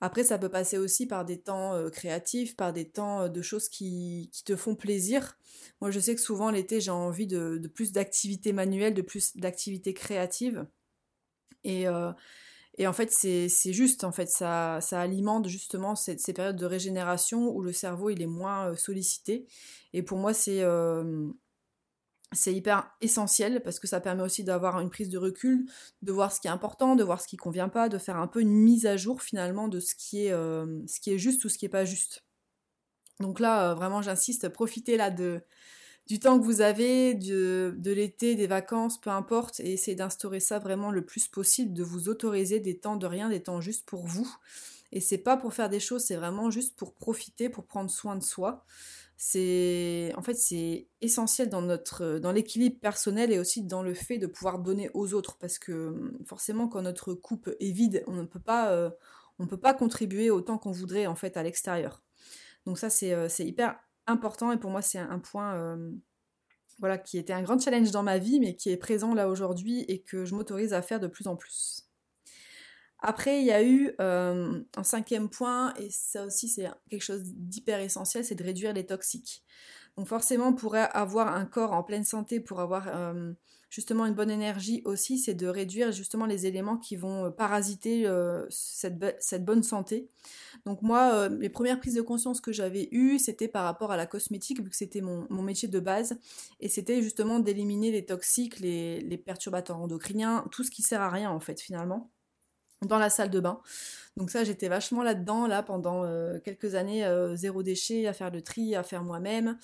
Après, 0.00 0.24
ça 0.24 0.38
peut 0.38 0.50
passer 0.50 0.76
aussi 0.76 1.06
par 1.06 1.24
des 1.24 1.40
temps 1.40 1.74
euh, 1.74 1.88
créatifs, 1.88 2.54
par 2.54 2.72
des 2.72 2.88
temps 2.88 3.22
euh, 3.22 3.28
de 3.28 3.40
choses 3.40 3.68
qui, 3.68 4.30
te 4.44 4.54
font 4.54 4.74
plaisir. 4.74 5.38
Moi, 5.80 5.90
je 5.90 5.98
sais 6.00 6.14
que 6.14 6.20
souvent 6.20 6.50
l'été, 6.50 6.80
j'ai 6.80 6.90
envie 6.90 7.26
de, 7.26 7.60
plus 7.74 7.92
d'activités 7.92 8.52
manuelles, 8.52 8.94
de 8.94 9.02
plus 9.02 9.36
d'activités 9.36 9.94
créatives. 9.94 10.66
Et, 11.64 11.88
euh, 11.88 12.12
Et 12.78 12.86
en 12.86 12.92
fait, 12.92 13.10
c'est 13.10 13.72
juste, 13.72 14.04
en 14.04 14.12
fait, 14.12 14.28
ça, 14.28 14.80
ça 14.82 15.00
alimente 15.00 15.48
justement 15.48 15.94
ces, 15.96 16.16
périodes 16.34 16.56
de 16.56 16.66
régénération 16.66 17.48
où 17.54 17.62
le 17.62 17.72
cerveau, 17.72 18.10
il 18.10 18.20
est 18.22 18.26
moins 18.26 18.70
euh, 18.72 18.76
sollicité. 18.76 19.46
Et 19.94 20.02
pour 20.02 20.18
moi, 20.18 20.34
c'est 20.34 20.62
euh, 20.62 21.28
c'est 22.36 22.54
hyper 22.54 22.90
essentiel 23.00 23.62
parce 23.62 23.80
que 23.80 23.86
ça 23.86 24.00
permet 24.00 24.22
aussi 24.22 24.44
d'avoir 24.44 24.80
une 24.80 24.90
prise 24.90 25.08
de 25.08 25.18
recul, 25.18 25.66
de 26.02 26.12
voir 26.12 26.32
ce 26.32 26.40
qui 26.40 26.46
est 26.46 26.50
important, 26.50 26.94
de 26.94 27.02
voir 27.02 27.20
ce 27.20 27.26
qui 27.26 27.36
convient 27.36 27.68
pas, 27.68 27.88
de 27.88 27.98
faire 27.98 28.18
un 28.18 28.28
peu 28.28 28.40
une 28.40 28.52
mise 28.52 28.86
à 28.86 28.96
jour 28.96 29.22
finalement 29.22 29.68
de 29.68 29.80
ce 29.80 29.94
qui 29.94 30.26
est, 30.26 30.32
euh, 30.32 30.80
ce 30.86 31.00
qui 31.00 31.12
est 31.12 31.18
juste 31.18 31.44
ou 31.44 31.48
ce 31.48 31.58
qui 31.58 31.64
est 31.66 31.70
pas 31.70 31.84
juste. 31.84 32.24
Donc 33.20 33.40
là, 33.40 33.74
vraiment, 33.74 34.02
j'insiste, 34.02 34.48
profitez 34.50 34.96
là 34.96 35.10
de, 35.10 35.40
du 36.06 36.20
temps 36.20 36.38
que 36.38 36.44
vous 36.44 36.60
avez, 36.60 37.14
de, 37.14 37.74
de 37.78 37.90
l'été, 37.90 38.34
des 38.36 38.46
vacances, 38.46 39.00
peu 39.00 39.10
importe, 39.10 39.60
et 39.60 39.72
essayez 39.72 39.96
d'instaurer 39.96 40.40
ça 40.40 40.58
vraiment 40.58 40.90
le 40.90 41.04
plus 41.04 41.26
possible, 41.28 41.72
de 41.72 41.82
vous 41.82 42.08
autoriser 42.08 42.60
des 42.60 42.78
temps 42.78 42.96
de 42.96 43.06
rien, 43.06 43.28
des 43.28 43.42
temps 43.42 43.60
juste 43.60 43.86
pour 43.86 44.06
vous. 44.06 44.28
Et 44.92 45.00
c'est 45.00 45.18
pas 45.18 45.36
pour 45.36 45.52
faire 45.52 45.68
des 45.68 45.80
choses, 45.80 46.04
c'est 46.04 46.16
vraiment 46.16 46.50
juste 46.50 46.76
pour 46.76 46.94
profiter, 46.94 47.48
pour 47.48 47.66
prendre 47.66 47.90
soin 47.90 48.16
de 48.16 48.22
soi. 48.22 48.64
C'est 49.18 50.12
en 50.14 50.22
fait 50.22 50.34
c'est 50.34 50.88
essentiel 51.00 51.48
dans 51.48 51.62
notre 51.62 52.18
dans 52.18 52.32
l'équilibre 52.32 52.78
personnel 52.78 53.32
et 53.32 53.38
aussi 53.38 53.62
dans 53.62 53.82
le 53.82 53.94
fait 53.94 54.18
de 54.18 54.26
pouvoir 54.26 54.58
donner 54.58 54.90
aux 54.92 55.14
autres 55.14 55.38
parce 55.38 55.58
que 55.58 56.12
forcément 56.26 56.68
quand 56.68 56.82
notre 56.82 57.14
coupe 57.14 57.48
est 57.58 57.70
vide, 57.70 58.04
on 58.06 58.12
ne 58.12 58.24
peut 58.24 58.40
pas 58.40 58.72
euh, 58.72 58.90
on 59.38 59.46
peut 59.46 59.56
pas 59.56 59.72
contribuer 59.72 60.30
autant 60.30 60.58
qu'on 60.58 60.70
voudrait 60.70 61.06
en 61.06 61.14
fait 61.14 61.38
à 61.38 61.42
l'extérieur. 61.42 62.02
Donc 62.66 62.78
ça 62.78 62.90
c'est 62.90 63.14
euh, 63.14 63.28
hyper 63.38 63.78
important 64.06 64.52
et 64.52 64.58
pour 64.58 64.70
moi 64.70 64.82
c'est 64.82 64.98
un, 64.98 65.18
point 65.18 65.54
euh, 65.54 65.92
voilà, 66.80 66.98
qui 66.98 67.16
était 67.16 67.32
un 67.32 67.42
grand 67.42 67.58
challenge 67.58 67.90
dans 67.92 68.02
ma 68.02 68.18
vie 68.18 68.38
mais 68.38 68.54
qui 68.54 68.68
est 68.70 68.76
présent 68.76 69.14
là 69.14 69.28
aujourd'hui 69.30 69.80
et 69.88 70.02
que 70.02 70.26
je 70.26 70.34
m'autorise 70.34 70.74
à 70.74 70.82
faire 70.82 71.00
de 71.00 71.06
plus 71.06 71.26
en 71.26 71.36
plus. 71.36 71.88
Après, 73.00 73.40
il 73.40 73.46
y 73.46 73.52
a 73.52 73.62
eu 73.62 73.92
euh, 74.00 74.60
un 74.76 74.82
cinquième 74.82 75.28
point, 75.28 75.74
et 75.74 75.90
ça 75.90 76.24
aussi 76.24 76.48
c'est 76.48 76.68
quelque 76.90 77.02
chose 77.02 77.22
d'hyper 77.24 77.80
essentiel, 77.80 78.24
c'est 78.24 78.34
de 78.34 78.44
réduire 78.44 78.72
les 78.72 78.86
toxiques. 78.86 79.44
Donc 79.96 80.08
forcément, 80.08 80.52
pour 80.52 80.74
avoir 80.74 81.34
un 81.34 81.46
corps 81.46 81.72
en 81.72 81.82
pleine 81.82 82.04
santé, 82.04 82.40
pour 82.40 82.60
avoir 82.60 82.88
euh, 82.88 83.32
justement 83.70 84.04
une 84.04 84.14
bonne 84.14 84.30
énergie 84.30 84.82
aussi, 84.84 85.18
c'est 85.18 85.34
de 85.34 85.46
réduire 85.46 85.90
justement 85.90 86.26
les 86.26 86.46
éléments 86.46 86.76
qui 86.76 86.96
vont 86.96 87.32
parasiter 87.32 88.06
cette, 88.50 89.44
bonne 89.44 89.62
santé. 89.62 90.08
Donc 90.64 90.82
moi, 90.82 91.14
euh, 91.14 91.28
les 91.28 91.48
premières 91.48 91.78
prises 91.78 91.94
de 91.94 92.02
conscience 92.02 92.40
que 92.40 92.52
j'avais 92.52 92.88
eues, 92.92 93.18
c'était 93.18 93.48
par 93.48 93.64
rapport 93.64 93.92
à 93.92 93.96
la 93.96 94.06
cosmétique, 94.06 94.62
vu 94.62 94.70
que 94.70 94.76
c'était 94.76 95.00
mon, 95.00 95.26
métier 95.42 95.68
de 95.68 95.80
base, 95.80 96.18
et 96.60 96.68
c'était 96.68 97.02
justement 97.02 97.38
d'éliminer 97.38 97.90
les 97.90 98.04
toxiques, 98.04 98.60
les, 98.60 99.22
perturbateurs 99.24 99.78
endocriniens, 99.78 100.44
tout 100.50 100.62
ce 100.62 100.70
qui 100.70 100.82
sert 100.82 101.00
à 101.00 101.10
rien 101.10 101.30
en 101.30 101.40
fait 101.40 101.60
finalement, 101.60 102.10
dans 102.82 102.98
la 102.98 103.10
salle 103.10 103.30
de 103.30 103.40
bain. 103.40 103.60
Donc 104.16 104.30
ça, 104.30 104.44
j'étais 104.44 104.68
vachement 104.68 105.02
là-dedans, 105.02 105.46
là, 105.46 105.62
pendant 105.62 106.04
euh, 106.04 106.38
quelques 106.42 106.74
années, 106.74 107.04
euh, 107.04 107.36
zéro 107.36 107.62
déchet, 107.62 108.06
à 108.06 108.12
faire 108.12 108.30
le 108.30 108.42
tri, 108.42 108.74
à 108.74 108.82
faire 108.82 109.02
moi-même, 109.02 109.58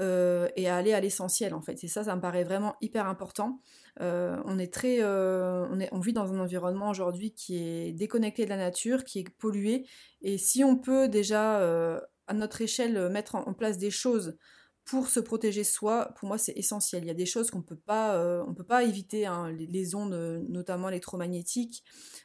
et 0.00 0.68
à 0.68 0.74
aller 0.74 0.92
à 0.92 0.98
l'essentiel 0.98 1.54
en 1.54 1.60
fait. 1.60 1.84
Et 1.84 1.88
ça, 1.88 2.02
ça 2.02 2.16
me 2.16 2.20
paraît 2.20 2.42
vraiment 2.42 2.74
hyper 2.80 3.06
important. 3.06 3.60
on 4.00 4.58
est 4.58 4.72
très, 4.72 5.04
on, 5.04 6.00
vit 6.00 6.12
dans 6.12 6.32
un 6.32 6.40
environnement 6.40 6.90
aujourd'hui 6.90 7.30
qui 7.30 7.58
est 7.58 7.92
déconnecté 7.92 8.44
de 8.44 8.50
la 8.50 8.56
nature, 8.56 9.04
qui 9.04 9.20
est 9.20 9.28
pollué, 9.38 9.86
et 10.24 10.38
si 10.38 10.64
on 10.64 10.76
peut 10.76 11.06
déjà, 11.06 11.60
euh, 11.60 12.00
à 12.26 12.32
notre 12.32 12.62
échelle, 12.62 13.10
mettre 13.10 13.36
en, 13.36 13.52
place 13.52 13.76
des 13.76 13.90
choses 13.90 14.36
pour 14.84 15.08
se 15.08 15.20
protéger 15.20 15.64
soi, 15.64 16.12
pour 16.18 16.28
moi 16.28 16.38
c'est 16.38 16.52
essentiel. 16.56 17.04
Il 17.04 17.06
y 17.06 17.10
a 17.10 17.14
des 17.14 17.26
choses 17.26 17.50
qu'on 17.50 17.62
peut 17.62 17.78
euh, 17.88 18.44
peut 18.52 18.64
pas 18.64 18.84
éviter, 18.84 19.26
hein. 19.26 19.50
les, 19.52 19.94
ondes, 19.94 20.44
notamment 20.48 20.88
électromagnétiques, 20.88 21.84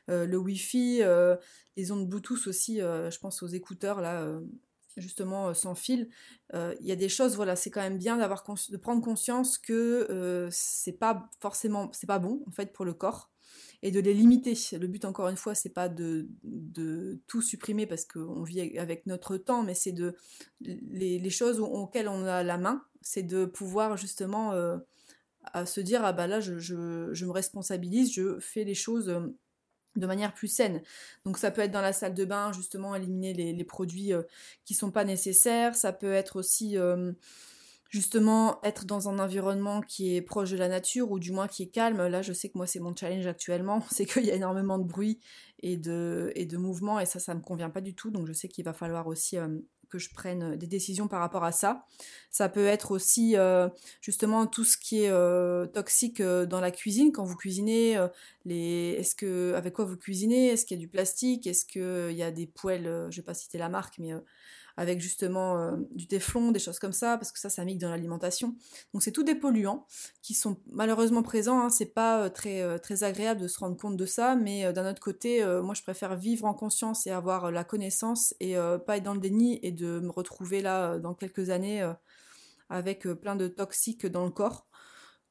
euh, 0.10 0.26
le 0.26 0.38
Wi-Fi, 0.38 1.02
les 1.78 1.92
ondes 1.92 2.08
Bluetooth 2.10 2.48
aussi. 2.48 2.78
je 2.78 3.20
pense 3.20 3.42
aux 3.44 3.48
écouteurs 3.48 4.02
là, 4.02 4.28
justement 4.98 5.54
sans 5.54 5.76
fil. 5.76 6.10
Il 6.54 6.86
y 6.86 6.92
a 6.92 6.96
des 6.96 7.10
choses, 7.10 7.36
voilà, 7.36 7.56
c'est 7.56 7.72
quand 7.72 7.82
même 7.82 7.98
bien 7.98 8.18
d'avoir 8.18 8.44
de 8.44 8.78
prendre 8.78 9.02
conscience 9.02 9.58
que 9.58 10.50
c'est 10.52 11.00
pas 11.00 11.30
forcément, 11.40 11.90
c'est 11.94 12.08
pas 12.08 12.20
bon 12.20 12.44
en 12.48 12.52
fait 12.52 12.74
pour 12.74 12.86
le 12.86 12.94
corps 12.94 13.32
et 13.82 13.92
de 13.92 14.00
les 14.00 14.14
limiter. 14.14 14.58
Le 14.74 14.88
but, 14.88 15.06
encore 15.06 15.30
une 15.30 15.38
fois, 15.38 15.56
c'est 15.56 15.74
pas 15.74 15.90
de, 15.90 16.28
de, 16.44 17.20
tout 17.28 17.42
supprimer 17.42 17.86
parce 17.86 18.06
qu'on 18.06 18.44
vit 18.44 18.78
avec 18.78 19.06
notre 19.06 19.38
temps, 19.38 19.64
mais 19.64 19.74
c'est 19.74 19.92
de 19.92 20.16
les, 20.62 21.30
choses 21.30 21.60
auxquelles 21.60 22.10
on 22.10 22.26
a 22.26 22.44
la 22.44 22.58
main, 22.58 22.84
c'est 23.02 23.24
de 23.24 23.46
pouvoir 23.46 23.98
justement 23.98 24.54
euh, 24.54 24.78
à 25.54 25.66
se 25.66 25.80
dire 25.80 26.04
ah 26.04 26.12
bah 26.12 26.28
là 26.28 26.42
je, 26.42 26.60
je, 26.60 26.76
me 26.76 27.32
responsabilise, 27.32 28.14
je 28.14 28.40
fais 28.40 28.64
les 28.66 28.76
choses 28.76 29.10
euh, 29.10 29.22
de 29.96 30.08
manière 30.08 30.34
plus 30.34 30.48
saine. 30.48 30.82
Donc 31.26 31.38
ça 31.38 31.52
peut 31.52 31.62
être 31.62 31.72
dans 31.72 31.82
la 31.82 31.94
salle 31.94 32.14
de 32.14 32.26
bain, 32.26 32.52
justement, 32.52 32.96
éliminer 32.96 33.34
les, 33.34 33.54
les 33.54 33.64
produits 33.64 34.14
euh, 34.14 34.24
qui 34.66 34.74
sont 34.74 34.92
pas 34.92 35.06
nécessaires. 35.06 35.76
Ça 35.76 35.94
peut 35.94 36.14
être 36.14 36.38
aussi 36.38 36.78
justement 37.90 38.64
être 38.64 38.86
dans 38.86 39.10
un 39.10 39.20
environnement 39.20 39.82
qui 39.82 40.16
est 40.16 40.22
proche 40.22 40.52
de 40.52 40.58
la 40.58 40.68
nature 40.68 41.12
ou 41.12 41.20
du 41.20 41.32
moins 41.32 41.48
qui 41.48 41.64
est 41.64 41.70
calme. 41.70 42.08
Là, 42.08 42.22
je 42.22 42.34
sais 42.34 42.48
que 42.50 42.58
moi, 42.58 42.68
c'est 42.68 42.80
mon 42.80 42.96
challenge 42.96 43.26
actuellement, 43.26 43.84
c'est 43.92 44.06
qu'il 44.06 44.26
y 44.26 44.32
a 44.32 44.36
énormément 44.36 44.78
de 44.78 44.86
bruit 44.86 45.20
et 45.62 45.76
de, 45.76 46.32
et 46.36 46.48
mouvement 46.56 47.00
et 47.00 47.06
ça, 47.06 47.20
ça 47.20 47.34
me 47.34 47.42
convient 47.42 47.70
pas 47.70 47.82
du 47.82 47.96
tout. 47.96 48.12
Donc, 48.12 48.28
je 48.28 48.34
sais 48.34 48.48
qu'il 48.48 48.64
va 48.64 48.74
falloir 48.74 49.08
aussi 49.08 49.38
euh, 49.38 49.48
que 49.90 49.98
je 49.98 50.14
prenne 50.14 50.56
des 50.56 50.68
décisions 50.68 51.08
par 51.08 51.20
rapport 51.20 51.44
à 51.44 51.52
ça. 51.52 51.88
Ça 52.30 52.48
peut 52.48 52.68
être 52.68 52.92
aussi 52.92 53.36
euh, 53.36 53.68
justement 54.02 54.46
tout 54.46 54.64
ce 54.64 54.78
qui 54.78 55.04
est 55.04 55.10
euh, 55.10 55.66
toxique 55.66 56.22
dans 56.22 56.62
la 56.62 56.70
cuisine 56.70 57.12
quand 57.12 57.24
vous 57.24 57.36
cuisinez. 57.36 57.98
est-ce 58.46 59.16
que 59.16 59.54
avec 59.56 59.74
quoi 59.74 59.86
vous 59.86 59.98
cuisinez? 59.98 60.50
Est-ce 60.50 60.66
qu'il 60.66 60.78
y 60.78 60.80
a 60.80 60.82
du 60.82 60.90
plastique? 60.90 61.48
Est-ce 61.48 61.66
qu'il 61.66 62.16
y 62.16 62.22
a 62.22 62.30
des 62.30 62.46
poêles 62.46 63.08
Je 63.10 63.16
vais 63.16 63.26
pas 63.26 63.34
citer 63.34 63.58
la 63.58 63.70
marque, 63.70 63.98
mais 63.98 64.14
avec 64.80 65.02
justement 65.02 65.58
euh, 65.58 65.76
du 65.92 66.08
téflon, 66.08 66.54
des 66.54 66.60
choses 66.60 66.80
comme 66.80 66.94
ça, 66.94 67.18
parce 67.18 67.34
que 67.34 67.40
ça, 67.40 67.50
ça 67.50 67.66
dans 67.66 67.90
l'alimentation. 67.90 68.56
Donc 68.94 69.04
c'est 69.04 69.12
tout 69.12 69.24
des 69.24 69.36
polluants 69.36 69.86
qui 70.22 70.34
sont 70.34 70.56
malheureusement 70.72 71.22
présents. 71.22 71.60
Hein. 71.60 71.70
C'est 71.70 71.94
pas 71.94 72.24
euh, 72.24 72.30
très, 72.30 72.62
euh, 72.62 72.78
très 72.78 73.04
agréable 73.04 73.42
de 73.42 73.50
se 73.50 73.60
rendre 73.60 73.76
compte 73.76 73.98
de 73.98 74.06
ça, 74.06 74.36
mais 74.38 74.72
d'un 74.72 74.90
autre 74.90 75.02
côté, 75.02 75.46
moi 75.62 75.74
je 75.74 75.82
préfère 75.82 76.16
vivre 76.16 76.46
en 76.46 76.54
conscience 76.54 77.06
et 77.08 77.12
avoir 77.12 77.52
la 77.52 77.66
connaissance 77.66 78.34
et 78.40 78.56
pas 78.86 78.98
être 78.98 79.04
dans 79.04 79.14
le 79.14 79.20
déni 79.20 79.60
et 79.64 79.72
de 79.72 80.00
me 80.00 80.12
retrouver 80.12 80.62
là 80.62 80.98
dans 80.98 81.14
quelques 81.14 81.50
années 81.50 81.88
avec 82.70 83.08
plein 83.08 83.36
de 83.36 83.48
toxiques 83.48 84.06
dans 84.06 84.24
le 84.24 84.32
corps. 84.32 84.69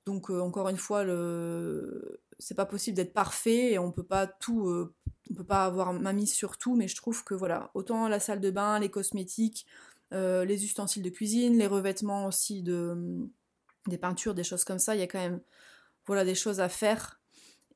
Donc 0.09 0.31
encore 0.31 0.71
une 0.71 0.79
fois, 0.79 1.05
le... 1.05 2.21
c'est 2.39 2.55
pas 2.55 2.65
possible 2.65 2.97
d'être 2.97 3.13
parfait 3.13 3.73
et 3.73 3.79
on 3.79 3.93
peut 3.93 4.03
pas 4.03 4.27
tout 4.27 4.91
on 5.31 5.35
peut 5.35 5.45
pas 5.45 5.67
avoir 5.67 5.93
ma 5.93 6.15
mise 6.15 6.33
sur 6.33 6.57
tout, 6.57 6.75
mais 6.75 6.89
je 6.89 6.97
trouve 6.97 7.25
que 7.25 7.35
voilà, 7.35 7.71
autant 7.75 8.09
la 8.09 8.21
salle 8.21 8.41
de 8.41 8.51
bain, 8.51 8.79
les 8.79 8.91
cosmétiques, 8.91 9.67
euh, 10.15 10.45
les 10.47 10.65
ustensiles 10.65 11.03
de 11.03 11.11
cuisine, 11.11 11.59
les 11.59 11.67
revêtements 11.67 12.27
aussi 12.27 12.63
de 12.63 13.29
des 13.87 13.99
peintures, 13.99 14.35
des 14.35 14.45
choses 14.45 14.65
comme 14.65 14.79
ça, 14.79 14.95
il 14.95 15.01
y 15.01 15.03
a 15.03 15.07
quand 15.07 15.19
même 15.19 15.41
voilà 16.07 16.25
des 16.25 16.35
choses 16.35 16.61
à 16.61 16.69
faire. 16.69 17.21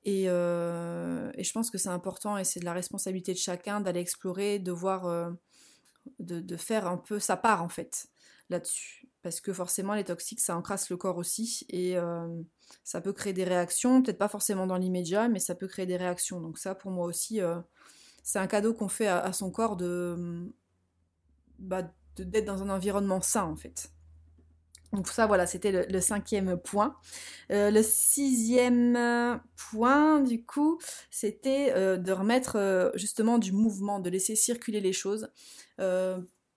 Et, 0.05 0.29
euh, 0.29 1.31
je 1.39 1.53
pense 1.53 1.71
que 1.71 1.79
c'est 1.79 1.89
important 1.89 2.37
et 2.37 2.45
c'est 2.45 2.61
de 2.61 2.65
la 2.65 2.73
responsabilité 2.73 3.33
de 3.33 3.39
chacun 3.39 3.81
d'aller 3.81 4.01
explorer, 4.01 4.59
de 4.59 4.73
voir, 4.73 5.07
euh, 5.07 5.31
de, 6.19 6.57
faire 6.57 6.87
un 6.87 6.97
peu 6.97 7.21
sa 7.21 7.37
part 7.37 7.63
en 7.63 7.69
fait 7.69 8.09
là-dessus. 8.53 9.09
Parce 9.23 9.41
que 9.41 9.53
forcément 9.53 9.95
les 9.95 10.05
toxiques 10.05 10.41
ça 10.41 10.57
encrasse 10.57 10.91
le 10.91 10.97
corps 10.97 11.17
aussi 11.17 11.67
et 11.69 11.97
ça 12.85 13.01
peut 13.01 13.13
créer 13.13 13.33
des 13.33 13.45
réactions, 13.45 14.03
peut-être 14.03 14.19
pas 14.19 14.29
forcément 14.29 14.67
dans 14.67 14.77
l'immédiat, 14.77 15.29
mais 15.29 15.39
ça 15.39 15.55
peut 15.55 15.67
créer 15.67 15.87
des 15.87 15.97
réactions. 15.97 16.41
Donc 16.41 16.59
ça, 16.59 16.75
pour 16.75 16.91
moi 16.91 17.07
aussi, 17.07 17.41
euh, 17.41 17.57
c'est 18.23 18.39
un 18.39 18.47
cadeau 18.47 18.75
qu'on 18.75 18.89
fait 18.89 19.07
à, 19.07 19.33
son 19.33 19.51
corps 19.51 19.77
de 19.77 20.51
bah, 21.59 21.83
d'être 22.17 22.45
dans 22.45 22.63
un 22.63 22.71
environnement 22.71 23.21
sain, 23.21 23.45
en 23.45 23.57
fait. 23.57 23.91
Donc 24.93 25.09
ça, 25.09 25.27
voilà, 25.27 25.47
c'était 25.47 25.87
le, 25.91 26.01
cinquième 26.03 26.59
point. 26.59 26.97
Euh, 27.51 27.71
le 27.71 27.83
sixième 27.83 29.41
point, 29.71 30.21
du 30.21 30.45
coup, 30.45 30.79
c'était 31.11 31.73
euh, 31.75 31.97
de 31.97 32.13
remettre 32.13 32.93
justement 32.95 33.39
du 33.39 33.53
mouvement, 33.53 34.01
de 34.01 34.11
laisser 34.11 34.37
circuler 34.37 34.81
les 34.81 34.93
choses. 34.93 35.31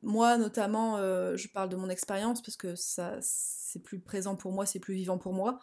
Moi, 0.01 0.37
notamment, 0.37 0.97
je 0.97 1.47
parle 1.47 1.69
de 1.69 1.75
mon 1.75 1.89
expérience 1.89 2.41
parce 2.41 2.57
que 2.57 2.75
ça, 2.75 3.17
c'est 3.21 3.81
plus 3.81 3.99
présent 3.99 4.35
pour 4.35 4.51
moi, 4.51 4.65
c'est 4.65 4.79
plus 4.79 4.93
vivant 4.93 5.17
pour 5.17 5.33
moi 5.33 5.59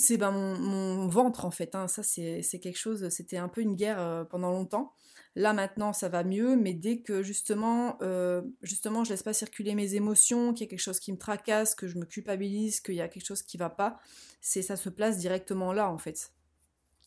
c'est 0.00 0.16
ben, 0.16 0.30
mon, 0.30 1.08
ventre 1.08 1.44
en 1.44 1.50
fait. 1.50 1.74
Hein. 1.74 1.88
Ça, 1.88 2.04
c'est 2.04 2.60
quelque 2.60 2.78
chose, 2.78 3.08
c'était 3.08 3.36
un 3.36 3.48
peu 3.48 3.60
une 3.60 3.74
guerre 3.74 4.00
euh, 4.00 4.24
pendant 4.24 4.52
longtemps. 4.52 4.92
Là 5.34 5.52
maintenant, 5.52 5.92
ça 5.92 6.08
va 6.08 6.22
mieux, 6.22 6.56
mais 6.56 6.72
dès 6.72 7.00
que 7.00 7.22
justement, 7.22 7.98
euh, 8.00 8.42
justement, 8.62 9.02
je 9.02 9.10
laisse 9.10 9.24
pas 9.24 9.32
circuler 9.32 9.74
mes 9.74 9.96
émotions, 9.96 10.54
qu'il 10.54 10.66
y 10.66 10.68
a 10.68 10.70
quelque 10.70 10.80
chose 10.80 11.00
qui 11.00 11.12
me 11.12 11.18
tracasse, 11.18 11.74
que 11.74 11.88
je 11.88 11.98
me 11.98 12.04
culpabilise, 12.04 12.80
qu'il 12.80 12.94
y 12.94 13.00
a 13.00 13.08
quelque 13.08 13.26
chose 13.26 13.42
qui 13.42 13.56
va 13.56 13.70
pas, 13.70 13.98
c'est 14.40 14.62
ça 14.62 14.76
se 14.76 14.88
place 14.88 15.18
directement 15.18 15.72
là 15.72 15.90
en 15.90 15.98
fait. 15.98 16.32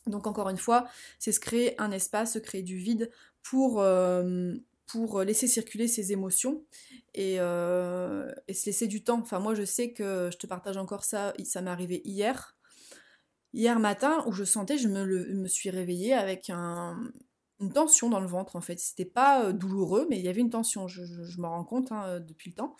Donc 0.06 0.27
encore 0.27 0.50
une 0.50 0.58
fois, 0.58 0.86
c'est 1.18 1.32
se 1.32 1.39
créer 1.39 1.80
un 1.82 1.91
espace, 1.91 2.34
se 2.34 2.39
créer 2.39 2.62
du 2.62 2.75
vide 2.75 3.10
pour, 3.41 3.80
euh, 3.82 4.53
pour 4.91 5.21
laisser 5.24 5.48
circuler 5.48 5.88
ses 5.88 6.12
émotions 6.12 6.63
et, 7.13 7.36
et, 7.36 8.53
se 8.53 8.65
laisser 8.65 8.88
du 8.88 9.03
temps. 9.03 9.19
Enfin 9.19 9.39
moi 9.39 9.55
je 9.55 9.63
sais 9.63 9.91
que 9.93 10.29
je 10.31 10.38
te 10.38 10.48
partage 10.48 10.77
encore 10.77 11.03
ça, 11.03 11.33
ça 11.43 11.62
m'est 11.62 11.71
arrivé 11.71 12.01
hier 12.05 12.55
hier 13.53 13.79
matin 13.79 14.24
où 14.27 14.31
je 14.31 14.43
sentais, 14.43 14.77
je 14.77 14.88
me, 14.88 15.48
suis 15.48 15.69
réveillée 15.69 16.13
avec 16.13 16.50
un, 16.50 16.98
une 17.60 17.71
tension 17.71 18.10
dans 18.10 18.19
le 18.19 18.27
ventre 18.27 18.55
en 18.55 18.62
fait. 18.62 18.79
C'était 18.79 19.05
pas 19.05 19.51
douloureux, 19.53 20.07
mais 20.10 20.19
il 20.19 20.25
y 20.25 20.29
avait 20.29 20.41
une 20.41 20.50
tension, 20.50 20.88
je, 20.88 21.01
me 21.39 21.48
rends 21.48 21.63
compte 21.63 21.91
hein, 21.91 22.19
depuis 22.19 22.50
le 22.50 22.55
temps. 22.55 22.75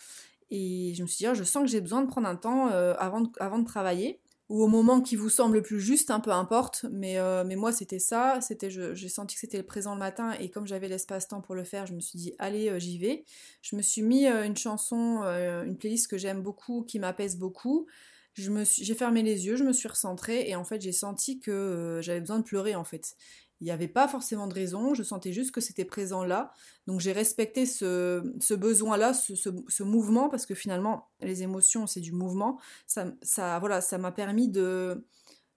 Et 0.50 0.92
je 0.94 1.02
me 1.02 1.08
suis 1.08 1.18
dit, 1.18 1.26
ah, 1.26 1.34
je 1.34 1.44
sens 1.44 1.62
que 1.62 1.68
j'ai 1.68 1.80
besoin 1.80 2.02
de 2.02 2.08
prendre 2.08 2.28
un 2.28 2.36
temps 2.36 2.66
avant, 2.66 3.22
avant 3.38 3.58
de 3.58 3.64
travailler 3.64 4.20
ou 4.52 4.62
au 4.62 4.68
moment 4.68 5.00
qui 5.00 5.16
vous 5.16 5.30
semble 5.30 5.56
le 5.56 5.62
plus 5.62 5.80
juste, 5.80 6.10
hein, 6.10 6.20
peu 6.20 6.30
importe. 6.30 6.84
Mais, 6.92 7.16
euh, 7.16 7.42
moi, 7.56 7.72
c'était 7.72 7.98
ça. 7.98 8.38
C'était, 8.42 8.68
j'ai 8.68 9.08
senti 9.08 9.34
que 9.34 9.40
c'était 9.40 9.56
le 9.56 9.64
présent 9.64 9.94
le 9.94 9.98
matin 9.98 10.32
et 10.38 10.50
comme 10.50 10.66
j'avais 10.66 10.88
l'espace-temps 10.88 11.40
pour 11.40 11.54
le 11.54 11.64
faire, 11.64 11.86
je 11.86 11.94
me 11.94 12.00
suis 12.00 12.18
dit 12.18 12.34
allez, 12.38 12.68
euh, 12.68 12.78
j'y 12.78 12.98
vais. 12.98 13.24
Je 13.62 13.76
me 13.76 13.80
suis 13.80 14.02
mis 14.02 14.26
euh, 14.26 14.44
une 14.44 14.56
chanson, 14.56 15.22
une 15.22 15.78
playlist 15.78 16.06
que 16.06 16.18
j'aime 16.18 16.42
beaucoup, 16.42 16.82
qui 16.82 16.98
m'apaise 16.98 17.38
beaucoup. 17.38 17.86
J'ai 18.34 18.94
fermé 18.94 19.22
les 19.22 19.46
yeux, 19.46 19.56
je 19.56 19.64
me 19.64 19.72
suis 19.72 19.88
recentrée 19.88 20.48
et 20.48 20.54
en 20.54 20.64
fait 20.64 20.80
j'ai 20.80 20.92
senti 20.92 21.38
que 21.38 22.00
j'avais 22.02 22.20
besoin 22.20 22.38
de 22.38 22.44
pleurer 22.44 22.74
en 22.74 22.84
fait. 22.84 23.14
Il 23.62 23.66
n'y 23.66 23.70
avait 23.70 23.86
pas 23.86 24.08
forcément 24.08 24.48
de 24.48 24.54
raison, 24.54 24.92
je 24.92 25.04
sentais 25.04 25.32
juste 25.32 25.52
que 25.52 25.60
c'était 25.60 25.84
présent 25.84 26.24
là. 26.24 26.52
Donc 26.88 26.98
j'ai 26.98 27.12
respecté 27.12 27.64
ce, 27.64 28.20
besoin-là, 28.54 29.14
ce, 29.14 29.82
mouvement, 29.84 30.28
parce 30.28 30.46
que 30.46 30.54
finalement, 30.56 31.06
les 31.20 31.44
émotions, 31.44 31.86
c'est 31.86 32.00
du 32.00 32.10
mouvement. 32.10 32.58
Ça, 32.86 33.58
voilà, 33.60 33.80
ça 33.80 33.98
m'a 33.98 34.10
permis 34.10 34.48
de, 34.48 35.06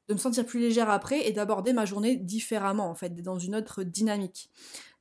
de 0.07 0.13
me 0.13 0.19
sentir 0.19 0.45
plus 0.45 0.59
légère 0.59 0.91
après 0.91 1.27
et 1.27 1.31
d'aborder 1.31 1.73
ma 1.73 1.85
journée 1.85 2.15
différemment, 2.15 2.91
en 2.91 2.93
fait, 2.93 3.23
dans 3.23 3.39
une 3.39 3.55
autre 3.55 3.81
dynamique. 3.81 4.51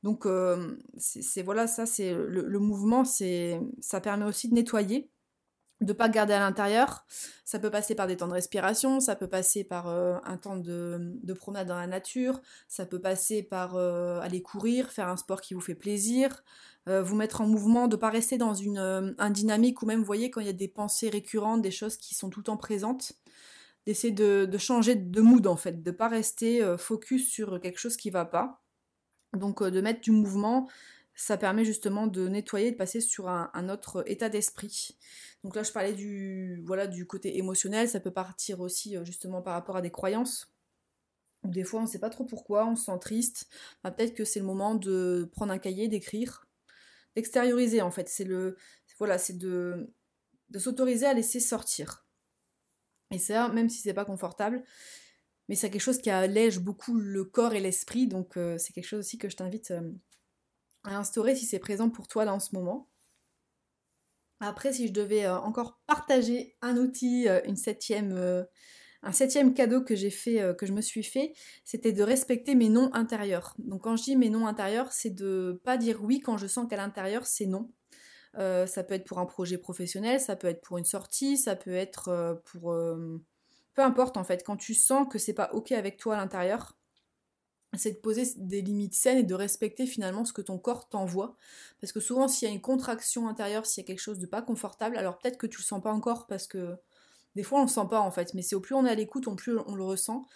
Donc 0.02 0.25
euh, 0.25 0.78
c'est 0.96 1.42
voilà, 1.42 1.66
ça 1.66 1.84
c'est 1.84 2.14
le, 2.14 2.49
le, 2.49 2.58
mouvement, 2.58 3.04
c'est 3.04 3.61
ça 3.80 4.00
permet 4.00 4.25
aussi 4.25 4.49
de 4.49 4.54
nettoyer 4.54 5.11
de 5.85 5.93
pas 5.93 6.09
garder 6.09 6.33
à 6.33 6.41
l'intérieur. 6.41 7.05
Ça 7.45 7.59
peut 7.59 7.71
passer 7.71 7.95
par 7.95 8.07
des 8.07 8.17
temps 8.17 8.29
de 8.29 8.33
respiration, 8.33 9.00
ça 9.00 9.17
peut 9.17 9.29
passer 9.29 9.64
par 9.64 9.88
euh, 9.88 10.17
un 10.25 10.37
temps 10.37 10.57
de, 10.57 11.35
promenade 11.35 11.69
dans 11.69 11.76
la 11.76 11.87
nature, 11.87 12.41
ça 12.69 12.87
peut 12.87 13.00
passer 13.00 13.43
par 13.43 13.76
euh, 13.76 14.21
aller 14.21 14.43
courir, 14.43 14.91
faire 14.91 15.09
un 15.09 15.17
sport 15.17 15.41
qui 15.41 15.55
vous 15.55 15.61
fait 15.61 15.75
plaisir, 15.75 16.43
euh, 16.88 17.03
vous 17.03 17.17
mettre 17.17 17.41
en 17.41 17.47
mouvement, 17.47 17.87
de 17.87 17.97
pas 17.97 18.11
rester 18.11 18.38
dans 18.38 18.55
une 18.55 19.14
un 19.19 19.31
dynamique 19.31 19.83
ou 19.83 19.87
même, 19.87 20.00
vous 20.00 20.05
voyez, 20.05 20.31
quand 20.31 20.41
il 20.41 20.47
y 20.47 20.50
a 20.50 20.55
des 20.55 20.69
pensées 20.69 21.11
récurrentes, 21.11 21.62
des 21.62 21.71
choses 21.71 21.97
qui 21.97 22.14
sont 22.14 22.31
tout 22.31 22.41
le 22.41 22.45
temps 22.45 22.57
présentes, 22.57 23.12
d'essayer 23.87 24.12
de, 24.12 24.59
changer 24.59 24.95
de 24.97 25.21
mood 25.21 25.47
en 25.47 25.57
fait, 25.57 25.83
de 25.83 25.91
pas 25.91 26.09
rester 26.09 26.62
focus 26.79 27.29
sur 27.29 27.61
quelque 27.61 27.79
chose 27.79 27.97
qui 27.97 28.11
va 28.11 28.25
pas. 28.25 28.62
Donc 29.35 29.62
de 29.62 29.81
mettre 29.81 30.00
du 30.00 30.12
mouvement, 30.12 30.69
ça 31.14 31.37
permet 31.37 31.64
justement 31.64 32.06
de 32.06 32.28
nettoyer, 32.28 32.73
de 32.73 32.76
passer 32.76 33.00
sur 33.00 33.28
un 33.28 33.68
autre 33.68 34.02
état 34.06 34.28
d'esprit. 34.28 34.99
Donc 35.44 35.54
là, 35.56 35.62
je 35.62 35.73
parlais 35.73 35.92
du, 35.92 36.62
voilà, 36.66 36.87
du 36.87 37.06
côté 37.06 37.37
émotionnel, 37.37 37.88
ça 37.88 38.00
peut 38.00 38.11
partir 38.11 38.61
aussi 38.61 38.97
euh, 38.97 39.04
justement 39.04 39.42
par 39.42 39.52
rapport 39.52 39.76
à 39.76 39.83
des 39.83 39.90
croyances. 39.90 40.52
Des 41.44 41.64
fois, 41.64 41.80
on 41.80 41.83
ne 41.83 41.88
sait 41.88 41.99
pas 41.99 42.09
trop 42.09 42.25
pourquoi, 42.25 42.66
on 42.66 42.75
se 42.75 42.87
sent 42.87 42.99
triste. 43.00 43.49
Peut-être 43.83 44.14
que 44.14 44.25
c'est 44.25 44.40
le 44.40 44.47
moment 44.47 44.75
de 44.75 45.28
prendre 45.33 45.52
un 45.52 45.59
cahier, 45.59 45.88
d'écrire, 45.88 46.47
d'extérioriser 47.14 47.83
en 47.83 47.90
fait. 47.90 48.09
C'est 48.09 48.26
voilà, 48.99 49.18
de 49.28 50.59
s'autoriser 50.59 51.04
à 51.04 51.12
laisser 51.12 51.40
sortir. 51.40 52.06
Et 53.11 53.18
ça, 53.18 53.49
même 53.49 53.68
si 53.68 53.83
c'est 53.83 53.92
pas 53.92 54.06
confortable, 54.06 54.64
mais 55.49 55.54
c'est 55.54 55.68
quelque 55.71 55.83
chose 55.83 55.99
qui 55.99 56.09
allège 56.09 56.59
beaucoup 56.61 56.97
le 56.97 57.25
corps 57.25 57.52
et 57.52 57.61
l'esprit. 57.61 58.09
Donc 58.09 58.38
euh, 58.38 58.56
c'est 58.56 58.73
quelque 58.73 58.87
chose 58.87 59.00
aussi 59.00 59.18
que 59.18 59.28
je 59.28 59.37
t'invite 59.37 59.73
euh, 59.73 59.92
à 60.85 60.99
instaurer 60.99 61.35
si 61.35 61.47
c'est 61.47 61.59
présent 61.59 61.91
pour 61.91 62.09
toi 62.09 62.25
là 62.25 62.35
en 62.35 62.41
ce 62.41 62.55
moment. 62.55 62.88
Après, 64.41 64.73
si 64.73 64.88
je 64.88 64.93
devais 64.93 65.25
euh, 65.25 65.38
encore 65.38 65.81
partager 65.87 66.57
un 66.61 66.76
outil, 66.76 67.29
euh, 67.29 67.41
une 67.47 67.57
septième, 67.57 68.12
euh, 68.12 68.45
un 69.03 69.12
septième 69.12 69.55
cadeau 69.55 69.83
que 69.83 69.95
j'ai 69.95 70.11
fait, 70.11 70.55
que 70.57 70.67
je 70.67 70.73
me 70.73 70.81
suis 70.81 71.03
fait, 71.03 71.33
c'était 71.64 71.93
de 71.93 72.03
respecter 72.03 72.55
mes 72.55 72.69
noms 72.69 72.91
intérieurs. 72.95 73.55
Donc 73.59 73.83
quand 73.85 73.97
je 73.97 74.05
dis 74.05 74.17
mes 74.17 74.31
noms 74.31 74.47
intérieurs, 74.47 74.93
c'est 74.93 75.11
de 75.11 75.61
pas 75.64 75.76
dire 75.76 76.03
oui 76.03 76.21
quand 76.21 76.38
je 76.38 76.47
sens 76.47 76.67
qu'à 76.69 76.76
l'intérieur 76.76 77.26
c'est 77.26 77.45
non. 77.45 77.71
ça 78.35 78.83
peut 78.83 78.95
être 78.95 79.05
pour 79.05 79.19
un 79.19 79.26
projet 79.26 79.59
professionnel, 79.59 80.21
ça 80.21 80.37
peut 80.37 80.47
être 80.47 80.62
pour 80.62 80.79
une 80.79 80.87
sortie, 80.87 81.37
ça 81.37 81.55
peut 81.55 81.75
être 81.75 82.41
pour 82.47 82.75
peu 83.75 83.83
importe 83.83 84.17
en 84.17 84.25
fait. 84.25 84.43
Quand 84.43 84.57
tu 84.57 84.73
sens 84.73 85.07
que 85.11 85.19
c'est 85.19 85.35
pas 85.35 85.50
ok 85.53 85.73
avec 85.73 85.99
toi 85.99 86.14
à 86.14 86.19
l'intérieur, 86.19 86.75
c'est 87.78 87.93
de 87.93 87.99
poser 87.99 88.25
des 88.37 88.62
limites 88.62 88.95
saines 88.95 89.19
et 89.19 89.23
de 89.25 89.35
respecter 89.35 89.87
finalement 89.87 90.25
ce 90.25 90.33
que 90.33 90.43
ton 90.43 90.59
corps 90.59 90.88
t'envoie. 90.88 91.37
Parce 91.81 91.93
que 91.93 92.00
souvent, 92.00 92.28
s'il 92.28 92.49
y 92.49 92.50
a 92.50 92.54
une 92.54 92.61
contraction 92.61 93.28
intérieure, 93.28 93.66
s'il 93.66 93.83
y 93.83 93.85
a 93.85 93.87
quelque 93.87 94.00
chose 94.00 94.19
de 94.19 94.26
pas 94.26 94.43
confortable, 94.43 94.97
alors 94.97 95.19
peut-être 95.19 95.39
que 95.39 95.47
tu 95.47 95.58
le 95.58 95.65
sens 95.65 95.82
pas 95.82 95.93
encore 95.93 96.26
parce 96.26 96.47
que 96.47 96.76
des 97.34 97.43
fois 97.43 97.60
on 97.60 97.63
le 97.63 97.69
sent 97.69 97.87
pas 97.91 98.00
en 98.00 98.10
fait, 98.10 98.34
mais 98.34 98.43
c'est 98.43 98.54
au 98.54 98.60
plus 98.60 98.75
on 98.75 98.87
est 98.87 98.91
à 98.91 98.95
l'écoute, 98.95 99.26
au 99.26 99.34
plus 99.34 99.58
on 99.67 99.75
le 99.75 99.84
ressent. 99.84 100.26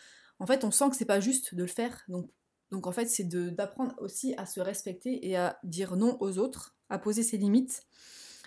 En 0.40 0.46
fait, 0.46 0.64
on 0.64 0.70
sent 0.70 0.90
que 0.90 0.96
c'est 0.96 1.04
pas 1.04 1.20
juste 1.20 1.54
de 1.54 1.62
le 1.62 1.68
faire. 1.68 2.04
Donc, 2.70 2.86
en 2.86 2.92
fait, 2.92 3.06
c'est 3.06 3.24
d'apprendre 3.24 3.94
aussi 3.98 4.34
à 4.36 4.46
se 4.46 4.60
respecter 4.60 5.26
et 5.26 5.36
à 5.36 5.58
dire 5.64 5.96
non 5.96 6.16
aux 6.20 6.38
autres, 6.38 6.76
à 6.90 6.98
poser 6.98 7.22
ses 7.22 7.38
limites. 7.38 7.82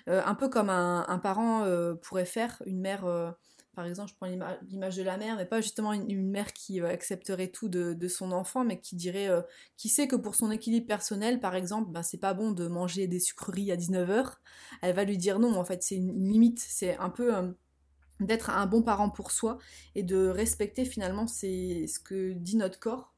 Euh, 0.08 0.21
un 0.25 0.36
peu 0.36 0.49
comme 0.49 0.69
un, 0.69 1.19
parent 1.21 1.63
euh, 1.63 1.95
pourrait 1.95 2.25
faire, 2.25 2.62
une 2.65 2.80
mère. 2.80 3.06
Euh, 3.06 3.32
par 3.75 3.86
exemple, 3.86 4.10
je 4.10 4.15
prends 4.15 4.27
l'image 4.67 4.97
de 4.97 5.03
la 5.03 5.17
mère, 5.17 5.38
mais 5.38 5.45
pas 5.45 5.62
justement 5.62 5.93
une, 5.93 6.29
mère 6.29 6.51
qui 6.51 6.81
euh, 6.81 6.89
accepterait 6.89 7.47
tout 7.47 7.69
de, 7.69 8.07
son 8.07 8.31
enfant, 8.31 8.65
mais 8.65 8.79
qui 8.79 8.95
dirait, 8.95 9.29
euh, 9.29 9.41
qui 9.77 9.88
sait 9.88 10.07
que 10.07 10.15
pour 10.15 10.36
son 10.36 10.51
équilibre 10.51 10.88
personnel, 10.88 11.39
par 11.39 11.55
exemple, 11.55 11.89
ben, 11.91 12.03
c'est 12.03 12.17
pas 12.17 12.34
bon 12.34 12.51
de 12.51 12.67
manger 12.67 13.07
des 13.07 13.19
sucreries 13.19 13.71
à 13.71 13.77
19h, 13.77 14.34
elle 14.81 14.95
va 14.95 15.05
lui 15.05 15.17
dire 15.17 15.39
non, 15.39 15.55
en 15.55 15.63
fait, 15.63 15.84
c'est 15.84 15.95
une 15.95 16.27
limite, 16.27 16.60
c'est 16.60 16.97
un 16.97 17.10
peu 17.10 17.36
euh, 17.36 17.49
d'être 18.19 18.49
un 18.49 18.65
bon 18.65 18.84
parent 18.84 19.10
pour 19.10 19.31
soi 19.31 19.57
et 19.95 20.03
de 20.03 20.27
respecter 20.27 20.84
finalement 20.84 21.27
ce 21.27 21.99
que 21.99 22.34
dit 22.34 22.57
notre 22.57 22.79
corps. 22.79 23.11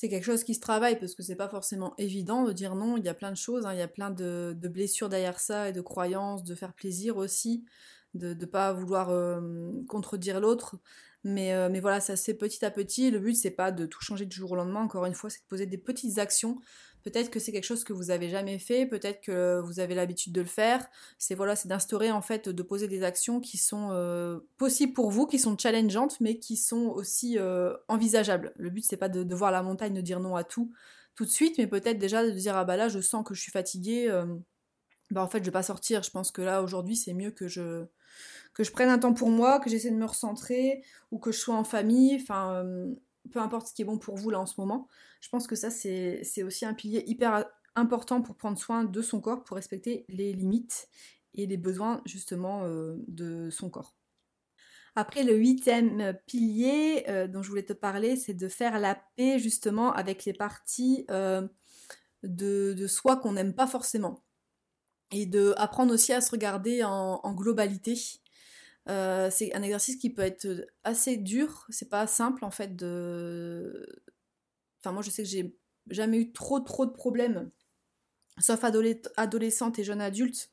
C'est 0.00 0.08
quelque 0.08 0.24
chose 0.24 0.44
qui 0.44 0.54
se 0.54 0.60
travaille 0.60 0.98
parce 0.98 1.14
que 1.14 1.22
c'est 1.22 1.36
pas 1.36 1.50
forcément 1.50 1.92
évident 1.98 2.44
de 2.44 2.54
dire 2.54 2.74
non, 2.74 2.96
il 2.96 3.04
y 3.04 3.10
a 3.10 3.12
plein 3.12 3.30
de 3.30 3.36
choses, 3.36 3.66
hein. 3.66 3.74
il 3.74 3.78
y 3.78 3.82
a 3.82 3.86
plein 3.86 4.10
de, 4.10 4.56
blessures 4.62 5.10
derrière 5.10 5.38
ça 5.38 5.68
et 5.68 5.72
de 5.72 5.82
croyances, 5.82 6.42
de 6.42 6.54
faire 6.54 6.72
plaisir 6.72 7.18
aussi 7.18 7.66
de 8.14 8.32
ne 8.32 8.44
pas 8.46 8.72
vouloir 8.72 9.10
euh, 9.10 9.42
contredire 9.88 10.40
l'autre. 10.40 10.76
Mais, 11.24 11.52
euh, 11.52 11.68
mais 11.70 11.80
voilà, 11.80 12.00
ça 12.00 12.16
c'est 12.16 12.34
petit 12.34 12.64
à 12.64 12.70
petit. 12.70 13.10
Le 13.10 13.18
but, 13.18 13.34
c'est 13.34 13.50
pas 13.50 13.72
de 13.72 13.86
tout 13.86 14.00
changer 14.00 14.26
du 14.26 14.36
jour 14.36 14.52
au 14.52 14.56
lendemain, 14.56 14.80
encore 14.82 15.04
une 15.04 15.14
fois, 15.14 15.30
c'est 15.30 15.40
de 15.40 15.48
poser 15.48 15.66
des 15.66 15.78
petites 15.78 16.18
actions. 16.18 16.58
Peut-être 17.02 17.30
que 17.30 17.40
c'est 17.40 17.52
quelque 17.52 17.64
chose 17.64 17.84
que 17.84 17.94
vous 17.94 18.10
avez 18.10 18.28
jamais 18.28 18.58
fait, 18.58 18.86
peut-être 18.86 19.22
que 19.22 19.60
vous 19.60 19.80
avez 19.80 19.94
l'habitude 19.94 20.32
de 20.32 20.40
le 20.42 20.46
faire. 20.46 20.86
C'est 21.18 21.34
voilà, 21.34 21.56
c'est 21.56 21.68
d'instaurer 21.68 22.10
en 22.10 22.20
fait, 22.20 22.48
de 22.48 22.62
poser 22.62 22.88
des 22.88 23.02
actions 23.02 23.40
qui 23.40 23.56
sont 23.56 23.90
euh, 23.92 24.40
possibles 24.58 24.92
pour 24.92 25.10
vous, 25.10 25.26
qui 25.26 25.38
sont 25.38 25.56
challengeantes, 25.56 26.20
mais 26.20 26.38
qui 26.38 26.56
sont 26.56 26.88
aussi 26.88 27.38
envisageables. 27.88 28.52
Le 28.56 28.70
but, 28.70 28.84
c'est 28.84 28.98
pas 28.98 29.08
de, 29.08 29.22
de, 29.24 29.34
voir 29.34 29.50
la 29.50 29.62
montagne, 29.62 29.94
de 29.94 30.00
dire 30.00 30.20
non 30.20 30.36
à 30.36 30.44
tout 30.44 30.72
tout 31.16 31.24
de 31.24 31.30
suite, 31.30 31.58
mais 31.58 31.66
peut-être 31.66 31.98
déjà 31.98 32.24
de 32.24 32.30
dire 32.30 32.56
ah 32.56 32.64
bah 32.64 32.76
là, 32.76 32.88
je 32.88 33.00
sens 33.00 33.24
que 33.26 33.34
je 33.34 33.42
suis 33.42 33.52
fatiguée. 33.52 34.08
Bah 35.10 35.22
en 35.22 35.28
fait, 35.28 35.38
je 35.40 35.44
vais 35.44 35.50
pas 35.50 35.62
sortir. 35.62 36.02
Je 36.02 36.10
pense 36.10 36.30
que 36.30 36.42
là 36.42 36.62
aujourd'hui, 36.62 36.96
c'est 36.96 37.14
mieux 37.14 37.30
que 37.30 37.48
je 37.48 37.86
que 38.54 38.64
je 38.64 38.72
prenne 38.72 38.88
un 38.88 38.98
temps 38.98 39.14
pour 39.14 39.30
moi, 39.30 39.60
que 39.60 39.70
j'essaie 39.70 39.90
de 39.90 39.96
me 39.96 40.04
recentrer, 40.04 40.82
ou 41.10 41.18
que 41.18 41.32
je 41.32 41.38
sois 41.38 41.54
en 41.54 41.64
famille, 41.64 42.18
enfin, 42.20 42.54
euh, 42.54 42.94
peu 43.30 43.40
importe 43.40 43.68
ce 43.68 43.74
qui 43.74 43.82
est 43.82 43.84
bon 43.84 43.98
pour 43.98 44.16
vous 44.16 44.30
là 44.30 44.40
en 44.40 44.46
ce 44.46 44.60
moment. 44.60 44.88
Je 45.20 45.28
pense 45.28 45.46
que 45.46 45.54
ça, 45.56 45.70
c'est 45.70 46.42
aussi 46.42 46.64
un 46.64 46.74
pilier 46.74 47.04
hyper 47.06 47.44
important 47.76 48.22
pour 48.22 48.36
prendre 48.36 48.58
soin 48.58 48.84
de 48.84 49.02
son 49.02 49.20
corps, 49.20 49.44
pour 49.44 49.56
respecter 49.56 50.04
les 50.08 50.32
limites 50.32 50.88
et 51.34 51.46
les 51.46 51.56
besoins 51.56 52.02
justement 52.06 52.64
euh, 52.64 52.96
de 53.06 53.50
son 53.50 53.70
corps. 53.70 53.94
Après, 54.96 55.22
le 55.22 55.36
huitième 55.36 56.18
pilier 56.26 57.04
euh, 57.08 57.28
dont 57.28 57.42
je 57.42 57.48
voulais 57.48 57.62
te 57.62 57.72
parler, 57.72 58.16
c'est 58.16 58.34
de 58.34 58.48
faire 58.48 58.80
la 58.80 59.00
paix 59.16 59.38
justement 59.38 59.92
avec 59.92 60.24
les 60.24 60.32
parties 60.32 61.06
de, 62.22 62.86
soi 62.86 63.16
qu'on 63.16 63.32
n'aime 63.32 63.54
pas 63.54 63.66
forcément. 63.66 64.22
Et 65.12 65.26
de 65.26 65.54
apprendre 65.56 65.92
aussi 65.92 66.12
à 66.12 66.20
se 66.20 66.30
regarder 66.30 66.84
en 66.84 67.34
globalité 67.34 67.96
euh, 68.88 69.28
c'est 69.30 69.54
un 69.54 69.62
exercice 69.62 69.96
qui 69.96 70.10
peut 70.10 70.22
être 70.22 70.66
assez 70.84 71.16
dur, 71.16 71.66
c'est 71.68 71.88
pas 71.88 72.06
simple 72.06 72.44
en 72.44 72.50
fait 72.50 72.76
de. 72.76 73.86
Enfin, 74.80 74.92
moi 74.92 75.02
je 75.02 75.10
sais 75.10 75.22
que 75.22 75.28
j'ai 75.28 75.56
jamais 75.90 76.18
eu 76.18 76.32
trop 76.32 76.60
trop 76.60 76.86
de 76.86 76.92
problèmes, 76.92 77.50
sauf 78.40 78.64
adolescente 79.16 79.78
et 79.78 79.84
jeune 79.84 80.00
adulte. 80.00 80.50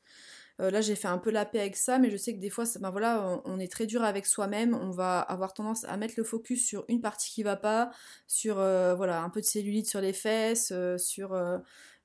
Euh, 0.59 0.71
là 0.71 0.81
j'ai 0.81 0.95
fait 0.95 1.07
un 1.07 1.19
peu 1.19 1.31
la 1.31 1.45
paix 1.45 1.59
avec 1.59 1.75
ça, 1.77 1.99
mais 1.99 2.09
je 2.11 2.17
sais 2.17 2.35
que 2.35 2.39
des 2.39 2.49
fois, 2.49 2.65
ben 2.79 2.89
voilà, 2.89 3.41
on, 3.45 3.59
est 3.59 3.71
très 3.71 3.85
dur 3.87 4.03
avec 4.03 4.25
soi-même, 4.25 4.75
on 4.75 4.91
va 4.91 5.19
avoir 5.19 5.53
tendance 5.53 5.85
à 5.85 5.97
mettre 5.97 6.15
le 6.17 6.23
focus 6.23 6.65
sur 6.65 6.85
une 6.89 7.01
partie 7.01 7.31
qui 7.31 7.43
va 7.43 7.55
pas, 7.55 7.91
sur 8.27 8.59
euh, 8.59 8.95
voilà 8.95 9.21
un 9.23 9.29
peu 9.29 9.41
de 9.41 9.45
cellulite 9.45 9.89
sur 9.89 10.01
les 10.01 10.13
fesses, 10.13 10.73
sur 10.97 11.33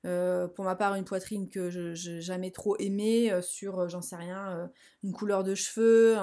euh, 0.05 0.47
pour 0.47 0.65
ma 0.65 0.75
part, 0.75 0.95
une 0.95 1.05
poitrine 1.05 1.49
que 1.49 1.69
je 1.69 2.11
n'ai 2.11 2.21
jamais 2.21 2.51
trop 2.51 2.75
aimée, 2.77 3.31
euh, 3.31 3.41
sur, 3.41 3.79
euh, 3.79 3.87
j'en 3.87 4.01
sais 4.01 4.15
rien, 4.15 4.69
une 5.03 5.13
couleur 5.13 5.43
de 5.43 5.55
cheveux, 5.55 6.17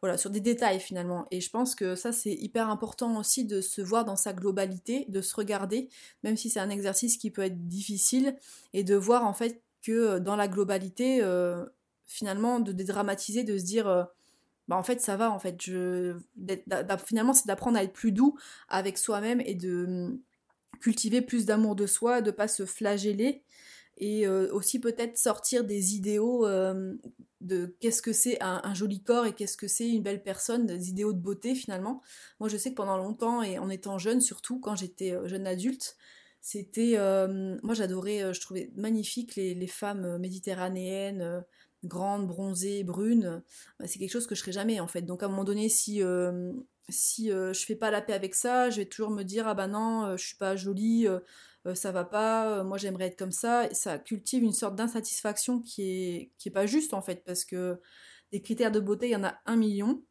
voilà, 0.00 0.16
sur 0.16 0.30
des 0.30 0.40
détails 0.40 0.80
finalement. 0.80 1.26
Et 1.30 1.40
je 1.40 1.50
pense 1.50 1.74
que 1.74 1.96
ça, 1.96 2.12
c'est 2.12 2.34
hyper 2.34 2.68
important 2.68 3.18
aussi 3.18 3.44
de 3.44 3.60
se 3.60 3.80
voir 3.80 4.04
dans 4.04 4.16
sa 4.16 4.32
globalité, 4.32 5.06
de 5.08 5.20
se 5.20 5.34
regarder, 5.34 5.88
même 6.22 6.36
si 6.36 6.50
c'est 6.50 6.60
un 6.60 6.70
exercice 6.70 7.16
qui 7.16 7.30
peut 7.30 7.42
être 7.42 7.66
difficile, 7.66 8.36
et 8.72 8.84
de 8.84 8.94
voir 8.94 9.26
en 9.26 9.34
fait 9.34 9.62
que 9.82 10.18
dans 10.18 10.36
la 10.36 10.48
globalité, 10.48 11.22
finalement, 12.06 12.60
de 12.60 12.72
dédramatiser, 12.72 13.44
de 13.44 13.58
se 13.58 13.64
dire 13.64 14.08
bah 14.66 14.76
en 14.76 14.82
fait 14.82 15.00
ça 15.02 15.16
va 15.16 15.30
en 15.30 15.38
fait 15.38 15.60
je 15.60 16.16
finalement 17.04 17.34
c'est 17.34 17.46
d'apprendre 17.46 17.76
à 17.76 17.82
être 17.82 17.92
plus 17.92 18.12
doux 18.12 18.38
avec 18.68 18.96
soi-même 18.96 19.42
et 19.42 19.54
de 19.54 20.18
cultiver 20.80 21.22
plus 21.22 21.46
d'amour 21.46 21.76
de 21.76 21.86
soi, 21.86 22.20
de 22.20 22.30
pas 22.30 22.48
se 22.48 22.66
flageller 22.66 23.42
et 23.96 24.26
aussi 24.26 24.80
peut-être 24.80 25.16
sortir 25.18 25.64
des 25.64 25.94
idéaux 25.94 26.46
de 27.40 27.76
qu'est-ce 27.78 28.02
que 28.02 28.12
c'est 28.12 28.42
un, 28.42 28.74
joli 28.74 29.02
corps 29.02 29.26
et 29.26 29.32
qu'est-ce 29.32 29.56
que 29.56 29.68
c'est 29.68 29.88
une 29.88 30.02
belle 30.02 30.22
personne, 30.22 30.66
des 30.66 30.88
idéaux 30.88 31.12
de 31.12 31.20
beauté 31.20 31.54
finalement. 31.54 32.02
Moi 32.40 32.48
je 32.48 32.56
sais 32.56 32.70
que 32.70 32.74
pendant 32.74 32.96
longtemps 32.96 33.42
et 33.42 33.58
en 33.58 33.70
étant 33.70 33.98
jeune, 33.98 34.20
surtout 34.20 34.58
quand 34.58 34.74
j'étais 34.74 35.16
jeune 35.26 35.46
adulte, 35.46 35.96
c'était 36.40 36.96
moi 37.62 37.74
j'adorais, 37.74 38.34
je 38.34 38.40
trouvais 38.40 38.72
magnifique 38.74 39.36
les, 39.36 39.66
femmes 39.68 40.18
méditerranéennes 40.18 41.44
grandes, 41.84 42.26
bronzées, 42.26 42.82
brunes. 42.82 43.42
Bah, 43.78 43.86
c'est 43.86 43.98
quelque 43.98 44.10
chose 44.10 44.26
que 44.26 44.34
je 44.34 44.40
serais 44.40 44.52
jamais 44.52 44.80
en 44.80 44.88
fait. 44.88 45.02
Donc 45.02 45.22
à 45.22 45.26
un 45.26 45.28
moment 45.28 45.44
donné, 45.44 45.68
si 45.68 46.02
si 46.88 47.28
je 47.28 47.64
fais 47.66 47.76
pas 47.76 47.90
la 47.90 48.02
paix 48.02 48.12
avec 48.12 48.34
ça, 48.34 48.70
je 48.70 48.78
vais 48.78 48.86
toujours 48.86 49.10
me 49.10 49.22
dire 49.22 49.48
ah 49.48 49.54
bah 49.54 49.66
non, 49.66 50.16
je 50.16 50.24
suis 50.24 50.36
pas 50.36 50.56
jolie 50.56 51.08
euh, 51.66 51.74
ça 51.74 51.92
va 51.92 52.04
pas, 52.04 52.58
euh, 52.60 52.64
moi 52.64 52.78
j'aimerais 52.78 53.06
être 53.06 53.18
comme 53.18 53.32
ça. 53.32 53.72
Ça 53.72 53.98
cultive 53.98 54.42
une 54.42 54.52
sorte 54.52 54.76
d'insatisfaction 54.76 55.60
qui 55.60 55.82
est, 55.82 56.32
qui 56.38 56.48
est 56.48 56.52
pas 56.52 56.66
juste 56.66 56.94
en 56.94 57.02
fait, 57.02 57.24
parce 57.24 57.44
que 57.44 57.80
des 58.32 58.42
critères 58.42 58.72
de 58.72 58.80
beauté, 58.80 59.08
il 59.08 59.12
y 59.12 59.16
en 59.16 59.24
a 59.24 59.36
un 59.46 59.56
million. 59.56 60.02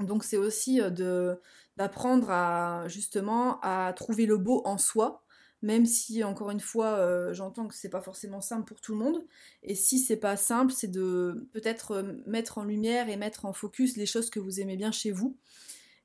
Donc 0.00 0.24
c'est 0.24 0.36
aussi 0.38 0.80
euh, 0.80 0.90
de 0.90 1.40
d'apprendre 1.76 2.30
à 2.30 2.88
justement 2.88 3.60
à 3.62 3.92
trouver 3.94 4.26
le 4.26 4.38
beau 4.38 4.62
en 4.66 4.78
soi, 4.78 5.24
même 5.62 5.86
si 5.86 6.24
encore 6.24 6.50
une 6.50 6.60
fois 6.60 7.32
j'entends 7.34 7.68
que 7.68 7.74
c'est 7.74 7.90
pas 7.90 8.00
forcément 8.00 8.40
simple 8.40 8.64
pour 8.66 8.80
tout 8.80 8.92
le 8.92 8.98
monde. 8.98 9.26
Et 9.62 9.74
si 9.74 9.98
c'est 9.98 10.16
pas 10.16 10.36
simple, 10.36 10.72
c'est 10.72 10.88
de 10.88 11.48
peut-être 11.52 12.02
mettre 12.26 12.58
en 12.58 12.64
lumière 12.64 13.10
et 13.10 13.16
mettre 13.16 13.44
en 13.44 13.52
focus 13.52 13.96
les 13.96 14.06
choses 14.06 14.30
que 14.30 14.40
vous 14.40 14.60
aimez 14.60 14.76
bien 14.76 14.92
chez 14.92 15.12
vous. 15.12 15.36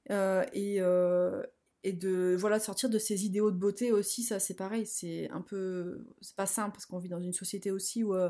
Et, 0.10 0.82
et 1.84 1.94
de 1.94 2.36
voilà 2.38 2.60
sortir 2.60 2.90
de 2.90 3.00
ces 3.00 3.26
idéaux 3.26 3.52
de 3.52 3.58
beauté 3.58 3.92
aussi 3.92 4.24
ça 4.24 4.40
c'est 4.40 4.54
pareil 4.54 4.86
c'est 4.86 5.30
un 5.32 5.42
peu 5.42 6.06
c'est 6.22 6.36
pas 6.36 6.46
simple 6.46 6.74
parce 6.74 6.86
qu'on 6.86 7.00
vit 7.00 7.10
dans 7.10 7.22
une 7.22 7.34
société 7.34 7.72
aussi 7.72 8.04
où 8.04 8.14
euh, 8.14 8.30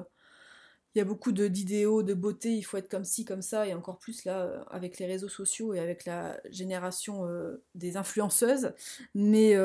il 0.95 0.99
y 0.99 1.01
a 1.01 1.05
beaucoup 1.05 1.31
d'idéaux 1.31 2.03
de, 2.03 2.13
beauté 2.13 2.53
il 2.53 2.63
faut 2.63 2.77
être 2.77 2.89
comme 2.89 3.03
ci 3.03 3.25
comme 3.25 3.41
ça 3.41 3.67
et 3.67 3.73
encore 3.73 3.99
plus 3.99 4.23
là 4.23 4.41
euh, 4.43 4.63
avec 4.69 4.99
les 4.99 5.05
réseaux 5.05 5.29
sociaux 5.29 5.73
et 5.73 5.79
avec 5.79 6.05
la 6.05 6.39
génération 6.49 7.27
euh, 7.27 7.63
des 7.75 7.97
influenceuses. 7.97 8.73
Mais 9.15 9.55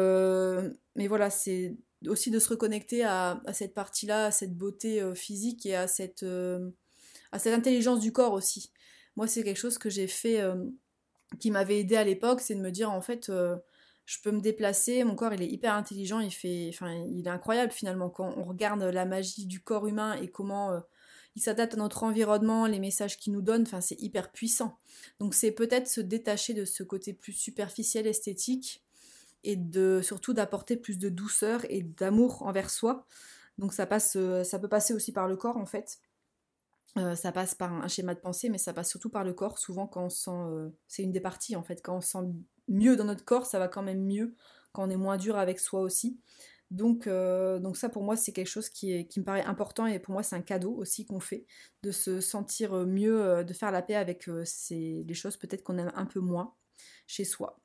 mais 0.97 1.07
voilà 1.09 1.31
c'est 1.31 1.77
aussi 2.07 2.31
de 2.31 2.38
se 2.38 2.49
reconnecter 2.49 3.05
à, 3.05 3.40
à 3.47 3.53
cette 3.53 3.75
partie 3.75 4.07
là 4.07 4.27
à 4.27 4.31
cette 4.31 4.57
beauté 4.57 5.03
physique 5.14 5.64
et 5.66 5.77
à 5.77 5.87
cette 5.87 6.25
à 7.33 7.38
cette 7.38 7.55
intelligence 7.55 8.01
du 8.01 8.12
corps 8.12 8.33
aussi. 8.33 8.73
Moi 9.16 9.29
c'est 9.29 9.45
quelque 9.45 9.59
chose 9.59 9.79
que 9.79 9.90
j'ai 9.90 10.09
fait 10.09 10.40
qui 11.39 11.51
m'avait 11.51 11.81
aidé 11.81 11.97
à 11.97 12.05
l'époque 12.05 12.41
c'est 12.41 12.55
de 12.55 12.61
me 12.61 12.71
dire 12.71 12.91
en 12.91 13.01
fait 13.01 13.31
je 14.07 14.19
peux 14.23 14.31
me 14.31 14.41
déplacer, 14.41 15.03
mon 15.05 15.17
corps 15.17 15.35
il 15.35 15.43
est 15.43 15.49
hyper 15.49 15.75
intelligent, 15.75 16.21
il 16.21 16.31
fait, 16.31 16.71
enfin, 16.73 16.93
il 17.11 17.27
est 17.27 17.31
incroyable 17.31 17.73
finalement 17.73 18.09
quand 18.09 18.33
on 18.37 18.45
regarde 18.45 18.83
la 18.83 19.05
magie 19.05 19.47
du 19.47 19.61
corps 19.61 19.89
humain 19.89 20.15
et 20.15 20.29
comment 20.29 20.71
euh, 20.71 20.81
il 21.35 21.43
s'adapte 21.43 21.75
à 21.75 21.77
notre 21.77 22.05
environnement, 22.05 22.67
les 22.67 22.79
messages 22.79 23.19
qu'il 23.19 23.33
nous 23.33 23.43
donne, 23.43 23.62
enfin 23.62 23.81
c'est 23.81 24.01
hyper 24.01 24.31
puissant. 24.31 24.79
Donc 25.19 25.35
c'est 25.35 25.51
peut-être 25.51 25.89
se 25.89 26.01
détacher 26.01 26.55
de 26.55 26.65
ce 26.65 26.85
côté 26.85 27.12
plus 27.12 27.33
superficiel 27.33 28.07
esthétique 28.07 28.85
et 29.43 29.57
de 29.57 30.01
surtout 30.03 30.33
d'apporter 30.33 30.77
plus 30.77 30.99
de 30.99 31.09
douceur 31.09 31.67
et 31.69 31.83
d'amour 31.83 32.43
envers 32.43 32.71
soi. 32.71 33.07
Donc 33.59 33.75
ça 33.75 33.87
passe, 33.87 34.15
euh, 34.17 34.45
ça 34.45 34.61
peut 34.61 34.69
passer 34.69 34.95
aussi 34.95 35.12
par 35.12 35.27
le 35.27 35.37
corps 35.37 35.57
en 35.57 35.67
fait. 35.67 35.99
Euh, 36.99 37.15
ça 37.15 37.33
passe 37.33 37.55
par 37.55 37.73
un 37.73 37.89
schéma 37.89 38.15
de 38.15 38.21
pensée, 38.21 38.49
mais 38.49 38.59
ça 38.59 38.73
passe 38.73 38.89
surtout 38.89 39.11
par 39.11 39.25
le 39.25 39.35
corps. 39.35 39.59
Souvent, 39.59 39.87
quand 39.87 40.05
on 40.05 40.11
sent, 40.11 40.73
c'est 40.89 41.03
une 41.03 41.13
des 41.13 41.21
parties 41.21 41.57
en 41.57 41.63
fait, 41.63 41.83
quand 41.83 41.97
on 41.97 42.01
sent 42.01 42.19
mieux 42.69 42.97
dans 42.97 43.05
notre 43.05 43.25
corps, 43.25 43.47
ça 43.47 43.59
va 43.59 43.69
quand 43.69 43.83
même 43.83 44.05
mieux 44.05 44.35
quand 44.73 44.87
on 44.87 44.91
est 44.91 44.97
moins 44.97 45.17
dur 45.17 45.37
avec 45.37 45.59
soi 45.59 45.81
aussi. 45.81 46.19
Donc, 46.71 47.07
euh, 47.07 47.61
donc 47.61 47.77
ça 47.77 47.89
pour 47.89 48.03
moi 48.03 48.17
c'est 48.17 48.33
quelque 48.33 48.49
chose 48.49 48.69
qui, 48.69 48.93
est, 48.93 49.07
qui 49.07 49.21
me 49.21 49.25
paraît 49.25 49.45
important 49.45 49.87
et 49.87 50.01
pour 50.01 50.13
moi 50.13 50.25
c'est 50.25 50.35
un 50.35 50.43
cadeau 50.43 50.75
aussi 50.75 51.07
qu'on 51.07 51.21
fait 51.21 51.47
de 51.85 51.93
se 51.93 52.21
sentir 52.21 52.73
mieux, 52.87 53.23
euh, 53.23 53.45
de 53.45 53.53
faire 53.53 53.71
la 53.71 53.83
paix 53.83 53.95
avec 53.95 54.29
euh, 54.29 54.43
ces, 54.45 55.05
les 55.07 55.15
choses 55.15 55.37
peut-être 55.37 55.63
qu'on 55.63 55.79
aime 55.79 55.93
un 55.95 56.07
peu 56.07 56.19
moins 56.19 56.55
chez 57.07 57.25
soi. 57.25 57.61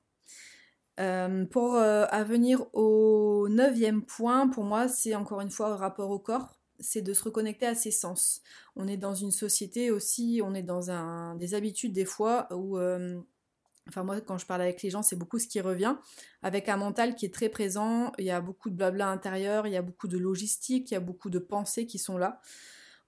pour 1.49 1.75
à 1.77 2.23
venir 2.23 2.67
au 2.73 3.47
neuvième 3.49 4.05
point, 4.05 4.47
pour 4.47 4.63
moi 4.63 4.87
c'est 4.87 5.15
encore 5.15 5.41
une 5.41 5.49
fois 5.49 5.69
le 5.69 5.75
rapport 5.75 6.11
au 6.11 6.19
corps, 6.19 6.60
c'est 6.81 7.01
de 7.01 7.13
se 7.13 7.23
reconnecter 7.23 7.65
à 7.65 7.75
ses 7.75 7.91
sens. 7.91 8.41
On 8.75 8.87
est 8.87 8.97
dans 8.97 9.15
une 9.15 9.31
société 9.31 9.91
aussi, 9.91 10.41
on 10.43 10.53
est 10.53 10.63
dans 10.63 10.91
un, 10.91 11.35
des 11.35 11.53
habitudes 11.53 11.93
des 11.93 12.05
fois 12.05 12.47
où 12.51 12.77
Enfin, 13.87 14.03
moi, 14.03 14.21
quand 14.21 14.37
je 14.37 14.45
parle 14.45 14.61
avec 14.61 14.81
les 14.83 14.89
gens, 14.89 15.01
c'est 15.01 15.15
beaucoup 15.15 15.39
ce 15.39 15.47
qui 15.47 15.59
revient. 15.59 15.95
Avec 16.43 16.69
un 16.69 16.77
mental 16.77 17.15
qui 17.15 17.25
est 17.25 17.33
très 17.33 17.49
présent, 17.49 18.11
il 18.19 18.25
y 18.25 18.31
a 18.31 18.39
beaucoup 18.39 18.69
de 18.69 18.75
blabla 18.75 19.09
intérieur, 19.09 19.67
il 19.67 19.73
y 19.73 19.77
a 19.77 19.81
beaucoup 19.81 20.07
de 20.07 20.17
logistique, 20.17 20.91
il 20.91 20.93
y 20.93 20.97
a 20.97 21.01
beaucoup 21.01 21.29
de 21.29 21.39
pensées 21.39 21.87
qui 21.87 21.97
sont 21.97 22.17
là 22.17 22.41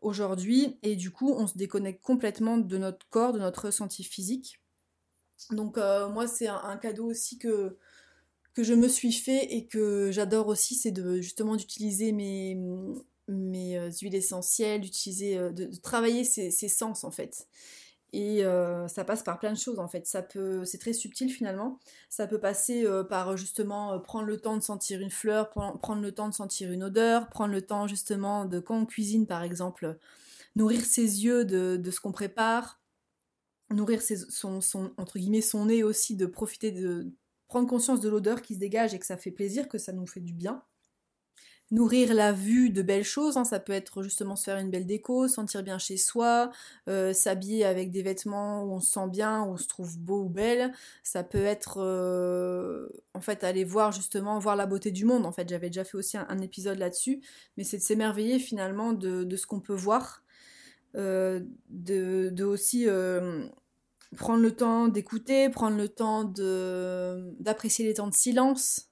aujourd'hui. 0.01 0.77
Et 0.81 0.95
du 0.95 1.11
coup, 1.11 1.31
on 1.31 1.47
se 1.47 1.57
déconnecte 1.57 2.03
complètement 2.03 2.57
de 2.57 2.77
notre 2.77 3.07
corps, 3.09 3.33
de 3.33 3.39
notre 3.39 3.65
ressenti 3.65 4.03
physique. 4.03 4.59
Donc, 5.51 5.77
euh, 5.77 6.09
moi, 6.09 6.27
c'est 6.27 6.47
un, 6.47 6.77
cadeau 6.77 7.05
aussi 7.05 7.37
que, 7.37 7.77
que 8.53 8.63
je 8.63 8.73
me 8.73 8.87
suis 8.87 9.13
fait 9.13 9.53
et 9.53 9.67
que 9.67 10.11
j'adore 10.11 10.47
aussi, 10.47 10.75
c'est 10.75 10.91
de 10.91 11.21
justement 11.21 11.55
d'utiliser 11.55 12.11
mes, 12.11 12.57
mes 13.27 13.77
euh, 13.77 13.89
huiles 14.01 14.15
essentielles, 14.15 14.81
d'utiliser, 14.81 15.37
euh, 15.37 15.51
de, 15.51 15.69
travailler 15.81 16.23
ces 16.23 16.51
sens 16.69 17.03
en 17.03 17.11
fait. 17.11 17.47
Et 18.15 18.45
euh, 18.45 18.87
ça 18.87 19.03
passe 19.03 19.23
par 19.23 19.39
plein 19.39 19.51
de 19.53 19.57
choses 19.57 19.79
en 19.79 19.87
fait. 19.87 20.05
Ça 20.05 20.21
peut, 20.21 20.65
c'est 20.65 20.77
très 20.77 20.93
subtil 20.93 21.31
finalement. 21.31 21.79
Ça 22.09 22.27
peut 22.27 22.39
passer 22.39 22.85
par 23.09 23.35
justement 23.37 23.99
prendre 23.99 24.25
le 24.25 24.39
temps 24.39 24.55
de 24.55 24.61
sentir 24.61 25.01
une 25.01 25.09
fleur, 25.09 25.49
prendre 25.49 26.01
le 26.01 26.11
temps 26.11 26.29
de 26.29 26.33
sentir 26.33 26.71
une 26.71 26.83
odeur, 26.83 27.29
prendre 27.29 27.51
le 27.51 27.63
temps 27.63 27.87
justement 27.87 28.45
de 28.45 28.59
quand 28.59 28.77
on 28.77 28.85
cuisine 28.85 29.25
par 29.25 29.41
exemple, 29.41 29.97
nourrir 30.55 30.85
ses 30.85 31.25
yeux 31.25 31.43
de, 31.43 31.89
ce 31.89 31.99
qu'on 31.99 32.11
prépare, 32.11 32.79
nourrir 33.71 33.99
son, 34.03 34.59
entre 34.97 35.17
guillemets 35.17 35.41
son 35.41 35.65
nez 35.65 35.81
aussi, 35.81 36.15
de 36.15 36.27
profiter 36.27 36.71
de 36.71 37.11
prendre 37.47 37.67
conscience 37.67 37.99
de 37.99 38.09
l'odeur 38.09 38.43
qui 38.43 38.53
se 38.53 38.59
dégage 38.59 38.93
et 38.93 38.99
que 38.99 39.07
ça 39.07 39.17
fait 39.17 39.31
plaisir, 39.31 39.67
que 39.67 39.79
ça 39.79 39.91
nous 39.91 40.05
fait 40.05 40.21
du 40.21 40.33
bien 40.33 40.63
nourrir 41.73 42.13
la 42.13 42.31
vue 42.31 42.69
de 42.69 42.83
belles 42.83 43.03
choses. 43.03 43.35
Hein. 43.35 43.45
Ça 43.45 43.59
peut 43.59 43.73
être 43.73 44.03
justement 44.03 44.35
se 44.35 44.43
faire 44.43 44.57
une 44.57 44.69
belle 44.69 44.85
déco, 44.85 45.27
sentir 45.27 45.63
bien 45.63 45.79
chez 45.79 45.97
soi, 45.97 46.51
euh, 46.87 47.13
s'habiller 47.13 47.65
avec 47.65 47.89
des 47.89 48.03
vêtements 48.03 48.63
où 48.63 48.73
on 48.73 48.79
se 48.79 48.91
sent 48.91 49.07
bien, 49.09 49.41
où 49.41 49.53
on 49.53 49.57
se 49.57 49.67
trouve 49.67 49.97
beau 49.97 50.25
ou 50.25 50.29
belle. 50.29 50.71
Ça 51.01 51.23
peut 51.23 51.43
être 51.43 51.81
euh, 51.81 52.87
en 53.15 53.21
fait 53.21 53.43
aller 53.43 53.63
voir 53.63 53.91
justement 53.91 54.37
voir 54.37 54.55
la 54.55 54.67
beauté 54.67 54.91
du 54.91 55.03
monde. 55.03 55.25
En 55.25 55.31
fait, 55.31 55.49
j'avais 55.49 55.67
déjà 55.67 55.83
fait 55.83 55.97
aussi 55.97 56.15
un, 56.15 56.37
épisode 56.43 56.77
là-dessus, 56.77 57.21
mais 57.57 57.63
c'est 57.63 57.77
de 57.77 57.83
s'émerveiller 57.83 58.37
finalement 58.37 58.93
de, 58.93 59.35
ce 59.35 59.47
qu'on 59.47 59.59
peut 59.59 59.73
voir, 59.73 60.23
euh, 60.95 61.39
de, 61.69 62.29
de, 62.29 62.43
aussi 62.43 62.85
prendre 64.15 64.43
le 64.43 64.51
temps 64.51 64.89
d'écouter, 64.89 65.49
prendre 65.49 65.77
le 65.77 65.89
temps 65.89 66.23
d'apprécier 67.39 67.85
les 67.85 67.95
temps 67.95 68.07
de 68.07 68.13
silence 68.13 68.89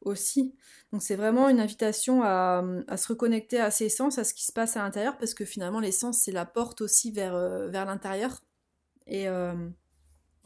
aussi. 0.00 0.54
Donc 0.94 1.02
c'est 1.02 1.16
vraiment 1.16 1.48
une 1.48 1.58
invitation 1.58 2.22
à, 2.22 2.62
se 2.96 3.08
reconnecter 3.08 3.58
à 3.58 3.72
ses 3.72 3.88
sens, 3.88 4.16
à 4.18 4.22
ce 4.22 4.32
qui 4.32 4.44
se 4.44 4.52
passe 4.52 4.76
à 4.76 4.82
l'intérieur, 4.84 5.18
parce 5.18 5.34
que 5.34 5.44
finalement 5.44 5.80
les 5.80 5.90
sens 5.90 6.18
c'est 6.18 6.30
la 6.30 6.46
porte 6.46 6.82
aussi 6.82 7.10
vers, 7.10 7.34
euh, 7.34 7.68
l'intérieur. 7.68 8.40
Et, 9.08 9.28
euh, 9.28 9.54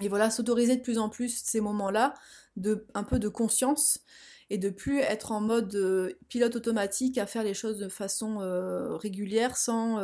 et 0.01 0.09
voilà, 0.09 0.31
s'autoriser 0.31 0.77
de 0.77 0.81
plus 0.81 0.97
en 0.97 1.11
plus 1.11 1.43
ces 1.45 1.61
moments-là, 1.61 2.15
de 2.57 2.87
un 2.95 3.05
peu 3.05 3.19
de 3.19 3.29
conscience 3.29 4.01
et 4.49 4.57
de 4.57 4.71
plus 4.71 5.01
être 5.01 5.33
en 5.33 5.43
mode 5.43 5.75
euh, 5.75 6.15
pilote 6.31 6.57
automatique 6.57 7.19
à 7.19 7.27
faire 7.27 7.43
les 7.43 7.53
choses 7.53 7.77
de 7.77 7.91
façon 7.91 8.39
régulière 8.97 9.55
sans, 9.55 9.99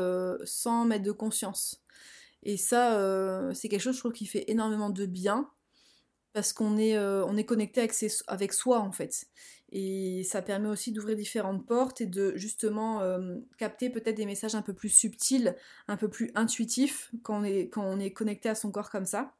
sans 0.44 0.84
mettre 0.84 1.04
de 1.04 1.12
conscience. 1.12 1.80
Et 2.42 2.58
ça, 2.58 3.00
c'est 3.54 3.70
quelque 3.70 3.80
chose, 3.80 3.94
je 3.94 4.00
trouve, 4.00 4.12
qui 4.12 4.26
fait 4.26 4.44
énormément 4.48 4.90
de 4.90 5.06
bien 5.06 5.48
parce 6.34 6.52
qu'on 6.52 6.76
est, 6.76 6.94
est 6.94 7.44
connecté 7.44 7.88
avec, 8.26 8.52
soi 8.52 8.80
en 8.80 8.92
fait. 8.92 9.26
Et 9.70 10.22
ça 10.24 10.42
permet 10.42 10.68
aussi 10.68 10.92
d'ouvrir 10.92 11.16
différentes 11.16 11.66
portes 11.66 12.00
et 12.00 12.06
de 12.06 12.32
justement 12.36 13.00
euh, 13.00 13.36
capter 13.56 13.88
peut-être 13.88 14.16
des 14.16 14.26
messages 14.26 14.54
un 14.54 14.62
peu 14.62 14.74
plus 14.74 14.88
subtils, 14.88 15.56
un 15.88 15.96
peu 15.96 16.08
plus 16.08 16.30
intuitifs 16.34 17.10
quand 17.22 17.44
on 17.76 17.98
est, 17.98 18.12
connecté 18.12 18.48
à 18.48 18.54
son 18.54 18.70
corps 18.70 18.90
comme 18.90 19.06
ça. 19.06 19.34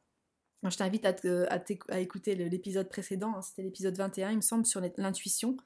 je 0.63 0.75
t'invite 0.75 1.05
à, 1.05 1.99
écouter 1.99 2.35
l'épisode 2.35 2.89
précédent, 2.89 3.33
hein, 3.37 3.41
c'était 3.41 3.61
l'épisode 3.61 3.95
21 3.95 4.31
il 4.31 4.37
me 4.37 4.41
semble, 4.41 4.65
sur 4.65 4.81
l'intuition. 4.97 5.57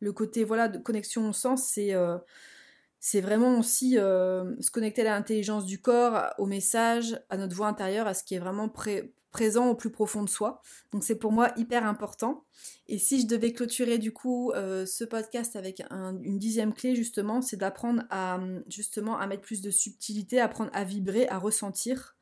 Le 0.00 0.12
côté 0.12 0.44
voilà, 0.44 0.68
de 0.68 0.78
connexion 0.78 1.28
au 1.28 1.32
sens, 1.32 1.66
c'est 1.66 1.94
euh, 1.94 2.16
vraiment 3.14 3.58
aussi 3.58 3.98
euh, 3.98 4.54
se 4.60 4.70
connecter 4.70 5.02
à 5.02 5.16
l'intelligence 5.16 5.66
du 5.66 5.80
corps, 5.80 6.32
au 6.38 6.46
message, 6.46 7.18
à 7.30 7.36
notre 7.36 7.54
voix 7.54 7.68
intérieure, 7.68 8.06
à 8.06 8.14
ce 8.14 8.22
qui 8.24 8.34
est 8.34 8.38
vraiment 8.38 8.68
pré 8.68 9.12
présent 9.34 9.66
au 9.68 9.74
plus 9.74 9.90
profond 9.90 10.22
de 10.22 10.28
soi. 10.28 10.62
Donc 10.92 11.02
c'est 11.02 11.16
pour 11.16 11.32
moi 11.32 11.52
hyper 11.56 11.84
important. 11.84 12.44
Et 12.86 12.98
si 12.98 13.20
je 13.20 13.26
devais 13.26 13.52
clôturer 13.52 13.98
du 13.98 14.12
coup 14.12 14.52
euh, 14.52 14.86
ce 14.86 15.02
podcast 15.02 15.56
avec 15.56 15.82
une 15.90 16.38
dixième 16.38 16.72
clé 16.72 16.94
justement, 16.94 17.42
c'est 17.42 17.56
d'apprendre 17.56 18.04
à 18.10 18.38
justement 18.68 19.18
à 19.18 19.26
mettre 19.26 19.42
plus 19.42 19.60
de 19.60 19.72
subtilité, 19.72 20.40
apprendre 20.40 20.70
à 20.72 20.84
vibrer, 20.84 21.26
à 21.28 21.38
ressentir. 21.38 22.16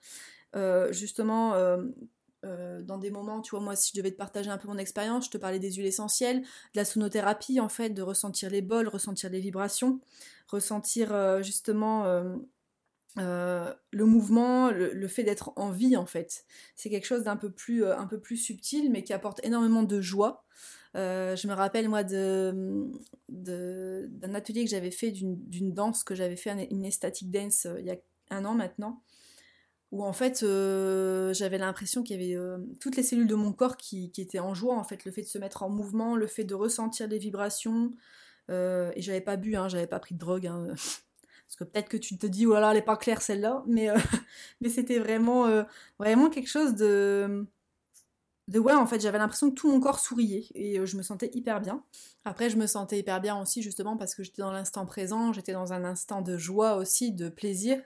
Euh, 0.57 0.91
justement, 0.91 1.55
euh, 1.55 2.83
dans 2.83 2.97
des 2.97 3.11
moments, 3.11 3.43
tu 3.43 3.51
vois, 3.51 3.61
moi, 3.61 3.77
si 3.77 3.93
je 3.95 4.01
devais 4.01 4.11
te 4.11 4.17
partager 4.17 4.49
un 4.49 4.59
peu 4.59 4.69
mon 4.69 4.79
expérience, 4.79 5.27
je 5.27 5.31
te 5.31 5.39
parlais 5.39 5.59
des 5.59 5.73
huiles 5.73 5.87
essentielles, 5.87 6.41
de 6.41 6.47
la 6.77 6.87
sonothérapie, 6.87 7.61
en 7.61 7.69
fait, 7.69 7.91
de 7.91 8.01
ressentir 8.01 8.49
les 8.49 8.63
bols, 8.63 8.89
ressentir 8.89 9.29
les 9.29 9.41
vibrations, 9.41 10.01
ressentir 10.49 11.43
justement 11.43 12.05
le 13.17 14.05
mouvement, 14.05 14.71
le, 14.71 15.09
fait 15.09 15.25
d'être 15.25 15.53
en 15.57 15.71
vie, 15.71 15.97
en 15.97 16.07
fait. 16.07 16.45
C'est 16.77 16.91
quelque 16.91 17.07
chose 17.07 17.25
d'un 17.25 17.37
peu, 17.37 17.51
plus, 17.51 17.85
un 17.85 18.07
peu 18.07 18.19
plus 18.21 18.37
subtil, 18.37 18.91
mais 18.91 19.03
qui 19.03 19.13
apporte 19.13 19.45
énormément 19.45 19.83
de 19.83 20.01
joie. 20.01 20.45
je 20.95 21.47
me 21.47 21.53
rappelle, 21.53 21.89
moi, 21.89 22.05
de, 22.05 22.89
d'un 23.29 24.35
atelier 24.35 24.65
que 24.65 24.71
j'avais 24.71 24.91
fait 24.91 25.11
d'une 25.11 25.73
danse 25.73 26.05
que 26.05 26.15
j'avais 26.15 26.37
fait, 26.37 26.69
une 26.71 26.85
estatic 26.85 27.31
dance, 27.31 27.67
il 27.79 27.87
y 27.87 27.91
a 27.91 27.97
un 28.31 28.45
an 28.45 28.55
maintenant 28.55 29.03
où 29.93 30.03
en 30.05 30.13
fait 30.15 30.43
euh, 30.43 31.33
j'avais 31.35 31.59
l'impression 31.59 32.03
qu'il 32.03 32.21
y 32.21 32.25
avait 32.25 32.35
euh, 32.35 32.59
toutes 32.81 32.97
les 32.97 33.03
cellules 33.03 33.27
de 33.27 33.35
mon 33.35 33.53
corps 33.53 33.77
qui, 33.77 34.11
étaient 34.17 34.41
en 34.41 34.55
joie, 34.55 34.77
en 34.77 34.85
fait, 34.85 35.05
le 35.05 35.13
fait 35.13 35.23
de 35.23 35.27
se 35.27 35.39
mettre 35.39 35.63
en 35.63 35.69
mouvement, 35.69 36.17
le 36.17 36.27
fait 36.27 36.45
de 36.45 36.55
ressentir 36.55 37.07
les 37.07 37.19
vibrations, 37.19 37.93
euh, 38.51 38.91
et 38.97 39.03
j'avais 39.03 39.21
pas 39.21 39.37
bu, 39.37 39.55
hein, 39.55 39.69
j'avais 39.69 39.87
pas 39.87 40.01
pris 40.01 40.15
de 40.15 40.19
drogue, 40.19 40.47
hein, 40.47 40.69
parce 41.53 41.59
que 41.59 41.65
peut-être 41.65 41.89
que 41.89 41.99
tu 41.99 42.17
te 42.17 42.27
dis, 42.27 42.47
oh 42.47 42.55
là 42.55 42.61
là, 42.61 42.71
elle 42.71 42.79
est 42.79 42.83
pas 42.83 42.97
claire 42.97 43.21
celle-là, 43.21 43.63
mais, 43.67 43.89
mais 44.63 44.71
c'était 44.71 44.99
vraiment, 44.99 45.65
vraiment 45.99 46.31
quelque 46.31 46.49
chose 46.49 46.75
de... 46.75 47.47
De 48.49 48.59
ouais, 48.59 48.73
en 48.73 48.87
fait, 48.87 49.01
j'avais 49.01 49.19
l'impression 49.19 49.51
que 49.51 49.55
tout 49.55 49.71
mon 49.71 49.79
corps 49.79 50.01
souriait 50.01 50.47
et 50.55 50.85
je 50.85 50.97
me 50.97 51.03
sentais 51.03 51.31
hyper 51.33 51.61
bien. 51.61 51.85
Après, 52.25 52.51
je 52.51 52.57
me 52.57 52.67
sentais 52.67 52.99
hyper 52.99 53.21
bien 53.21 53.41
aussi, 53.41 53.63
justement, 53.63 53.97
parce 53.97 54.15
que 54.15 54.23
j'étais 54.25 54.43
dans 54.43 54.51
l'instant 54.51 54.85
présent, 54.85 55.33
j'étais 55.33 55.53
dans 55.53 55.73
un 55.73 55.85
instant 55.85 56.23
de 56.23 56.37
joie 56.37 56.75
aussi, 56.77 57.13
de 57.13 57.29
plaisir. 57.29 57.81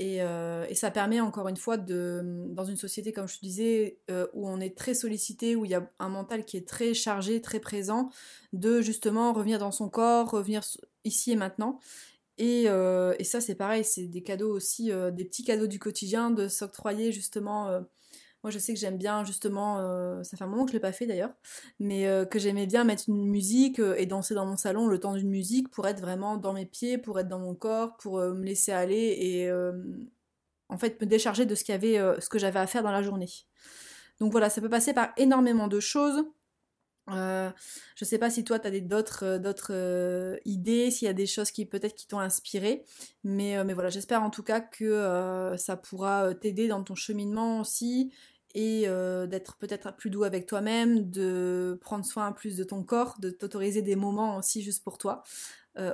Euh, 0.00 0.64
et, 0.68 0.74
ça 0.74 0.90
permet 0.90 1.20
encore 1.20 1.48
une 1.48 1.56
fois, 1.56 1.76
de, 1.76 2.22
dans 2.50 2.64
une 2.64 2.76
société, 2.76 3.12
comme 3.12 3.26
je 3.26 3.36
te 3.36 3.40
disais, 3.40 3.98
euh, 4.10 4.26
où 4.32 4.48
on 4.48 4.60
est 4.60 4.76
très 4.76 4.94
sollicité, 4.94 5.56
où 5.56 5.64
il 5.64 5.70
y 5.70 5.74
a 5.74 5.90
un 5.98 6.08
mental 6.08 6.44
qui 6.44 6.56
est 6.56 6.68
très 6.68 6.94
chargé, 6.94 7.40
très 7.40 7.60
présent, 7.60 8.10
de 8.52 8.80
justement 8.80 9.32
revenir 9.32 9.58
dans 9.58 9.72
son 9.72 9.88
corps, 9.88 10.30
revenir 10.30 10.62
ici 11.04 11.32
et 11.32 11.36
maintenant. 11.36 11.80
Et, 12.38 12.64
euh, 12.68 13.14
et 13.18 13.24
ça, 13.24 13.40
c'est 13.40 13.54
pareil, 13.54 13.84
c'est 13.84 14.06
des 14.06 14.22
cadeaux 14.22 14.54
aussi, 14.54 14.90
des 15.12 15.24
petits 15.24 15.44
cadeaux 15.44 15.66
du 15.66 15.78
quotidien, 15.78 16.30
de 16.30 16.48
s'octroyer 16.48 17.12
justement 17.12 17.82
moi, 18.44 18.52
je 18.52 18.58
sais 18.58 18.72
que 18.72 18.78
j'aime 18.78 18.98
bien 18.98 19.24
justement, 19.24 19.78
euh, 19.80 20.22
ça 20.22 20.36
fait 20.36 20.44
un 20.44 20.46
moment 20.46 20.64
que 20.64 20.70
je 20.70 20.76
l'ai 20.76 20.80
pas 20.80 20.92
fait 20.92 21.06
d'ailleurs, 21.06 21.32
mais 21.80 22.06
euh, 22.06 22.24
que 22.24 22.38
j'aimais 22.38 22.66
bien 22.66 22.84
mettre 22.84 23.04
une 23.08 23.26
musique 23.26 23.80
euh, 23.80 23.96
et 23.98 24.06
danser 24.06 24.34
dans 24.34 24.46
mon 24.46 24.56
salon 24.56 24.86
le 24.86 25.00
temps 25.00 25.14
d'une 25.14 25.28
musique 25.28 25.70
pour 25.70 25.88
être 25.88 26.00
vraiment 26.00 26.36
dans 26.36 26.52
mes 26.52 26.66
pieds, 26.66 26.98
pour 26.98 27.18
être 27.18 27.28
dans 27.28 27.40
mon 27.40 27.56
corps, 27.56 27.96
pour 27.96 28.18
me 28.20 28.44
laisser 28.44 28.70
aller 28.72 29.16
et 29.18 29.50
en 30.68 30.78
fait 30.78 31.00
me 31.00 31.06
décharger 31.06 31.46
de 31.46 31.54
ce 31.54 31.64
qu'il 31.64 31.74
avait, 31.74 31.96
ce 32.20 32.28
que 32.28 32.38
j'avais 32.38 32.60
à 32.60 32.66
faire 32.66 32.82
dans 32.82 32.92
la 32.92 33.02
journée. 33.02 33.28
Donc 34.20 34.32
voilà, 34.32 34.50
ça 34.50 34.60
peut 34.60 34.68
passer 34.68 34.92
par 34.92 35.12
énormément 35.16 35.68
de 35.68 35.80
choses. 35.80 36.24
Euh, 37.12 37.50
je 37.96 38.04
sais 38.04 38.18
pas 38.18 38.30
si 38.30 38.44
toi 38.44 38.58
tu 38.58 38.66
as 38.66 38.80
d'autres 38.80 39.38
d'autres 39.38 40.38
idées, 40.44 40.90
s'il 40.90 41.06
y 41.06 41.08
a 41.08 41.14
des 41.14 41.26
choses 41.26 41.50
qui 41.50 41.66
peut-être 41.66 41.94
qui 41.94 42.06
t'ont 42.06 42.20
inspiré, 42.20 42.84
mais, 43.24 43.62
mais 43.64 43.74
voilà, 43.74 43.90
j'espère 43.90 44.22
en 44.22 44.30
tout 44.30 44.42
cas 44.42 44.60
que 44.60 45.54
ça 45.56 45.76
pourra 45.76 46.34
t'aider 46.34 46.68
dans 46.68 46.82
ton 46.82 46.94
cheminement 46.94 47.60
aussi 47.60 48.12
et 48.54 48.86
d'être 49.28 49.56
peut-être 49.56 49.94
plus 49.96 50.10
doux 50.10 50.24
avec 50.24 50.46
toi-même, 50.46 51.10
de 51.10 51.78
prendre 51.80 52.04
soin 52.04 52.32
plus 52.32 52.56
de 52.56 52.64
ton 52.64 52.82
corps, 52.82 53.16
de 53.20 53.30
t'autoriser 53.30 53.82
des 53.82 53.96
moments 53.96 54.36
aussi 54.36 54.62
juste 54.62 54.82
pour 54.84 54.98
toi, 54.98 55.22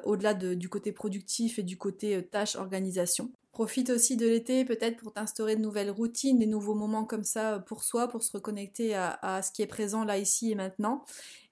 au-delà 0.05 0.35
du 0.35 0.69
côté 0.69 0.93
productif 0.93 1.59
et 1.59 1.63
du 1.63 1.77
côté 1.77 2.23
tâche 2.31 2.57
organisation. 2.57 3.31
Profite 3.55 3.91
aussi 3.91 4.17
de 4.17 4.27
l'été 4.27 4.65
peut-être 4.65 4.97
pour 4.97 5.13
t'instaurer 5.13 5.55
de 5.55 5.61
nouvelles 5.61 5.91
routines, 5.91 6.41
des 6.41 6.47
nouveaux 6.47 6.75
moments 6.75 7.05
comme 7.05 7.23
ça 7.23 7.61
pour 7.61 7.85
soi, 7.85 8.09
pour 8.09 8.25
se 8.25 8.33
reconnecter 8.33 8.97
à, 8.97 9.41
ce 9.43 9.53
qui 9.53 9.63
est 9.63 9.69
présent 9.69 10.05
là, 10.05 10.19
ici 10.19 10.51
et 10.51 10.55
maintenant, 10.57 11.05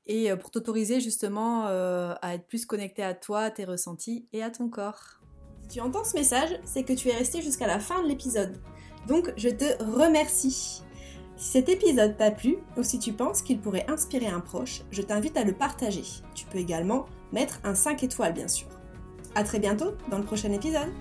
et 0.06 0.30
euh, 0.30 0.36
pour 0.36 0.50
t'autoriser 0.50 1.00
justement 1.00 1.66
euh, 1.68 2.14
à 2.20 2.34
être 2.34 2.46
plus 2.48 2.66
connecté 2.66 3.04
à 3.04 3.14
toi, 3.14 3.42
à 3.42 3.50
tes 3.52 3.64
ressentis 3.64 4.26
et 4.32 4.42
à 4.42 4.50
ton 4.50 4.68
corps. 4.68 5.20
Si 5.62 5.76
tu 5.76 5.80
entends 5.80 6.02
ce 6.02 6.14
message, 6.14 6.58
c'est 6.64 6.82
que 6.82 6.92
tu 6.92 7.08
es 7.08 7.14
resté 7.14 7.40
jusqu'à 7.40 7.68
la 7.68 7.78
fin 7.78 8.02
de 8.02 8.08
l'épisode. 8.08 8.60
Donc 9.06 9.32
je 9.36 9.48
te 9.48 9.80
remercie. 9.84 10.82
Si 11.36 11.52
cet 11.52 11.68
épisode 11.68 12.16
t'a 12.16 12.32
plu 12.32 12.58
ou 12.76 12.82
si 12.82 12.98
tu 12.98 13.12
penses 13.12 13.42
qu'il 13.42 13.60
pourrait 13.60 13.88
inspirer 13.88 14.26
un 14.26 14.40
proche, 14.40 14.82
je 14.90 15.02
t'invite 15.02 15.36
à 15.36 15.44
le 15.44 15.52
partager. 15.52 16.04
Tu 16.34 16.46
peux 16.46 16.58
également 16.58 17.06
mettre 17.32 17.60
un 17.64 17.74
5 17.74 18.02
étoiles 18.02 18.32
bien 18.32 18.48
sûr. 18.48 18.68
A 19.34 19.44
très 19.44 19.58
bientôt 19.58 19.92
dans 20.10 20.18
le 20.18 20.24
prochain 20.24 20.52
épisode 20.52 20.92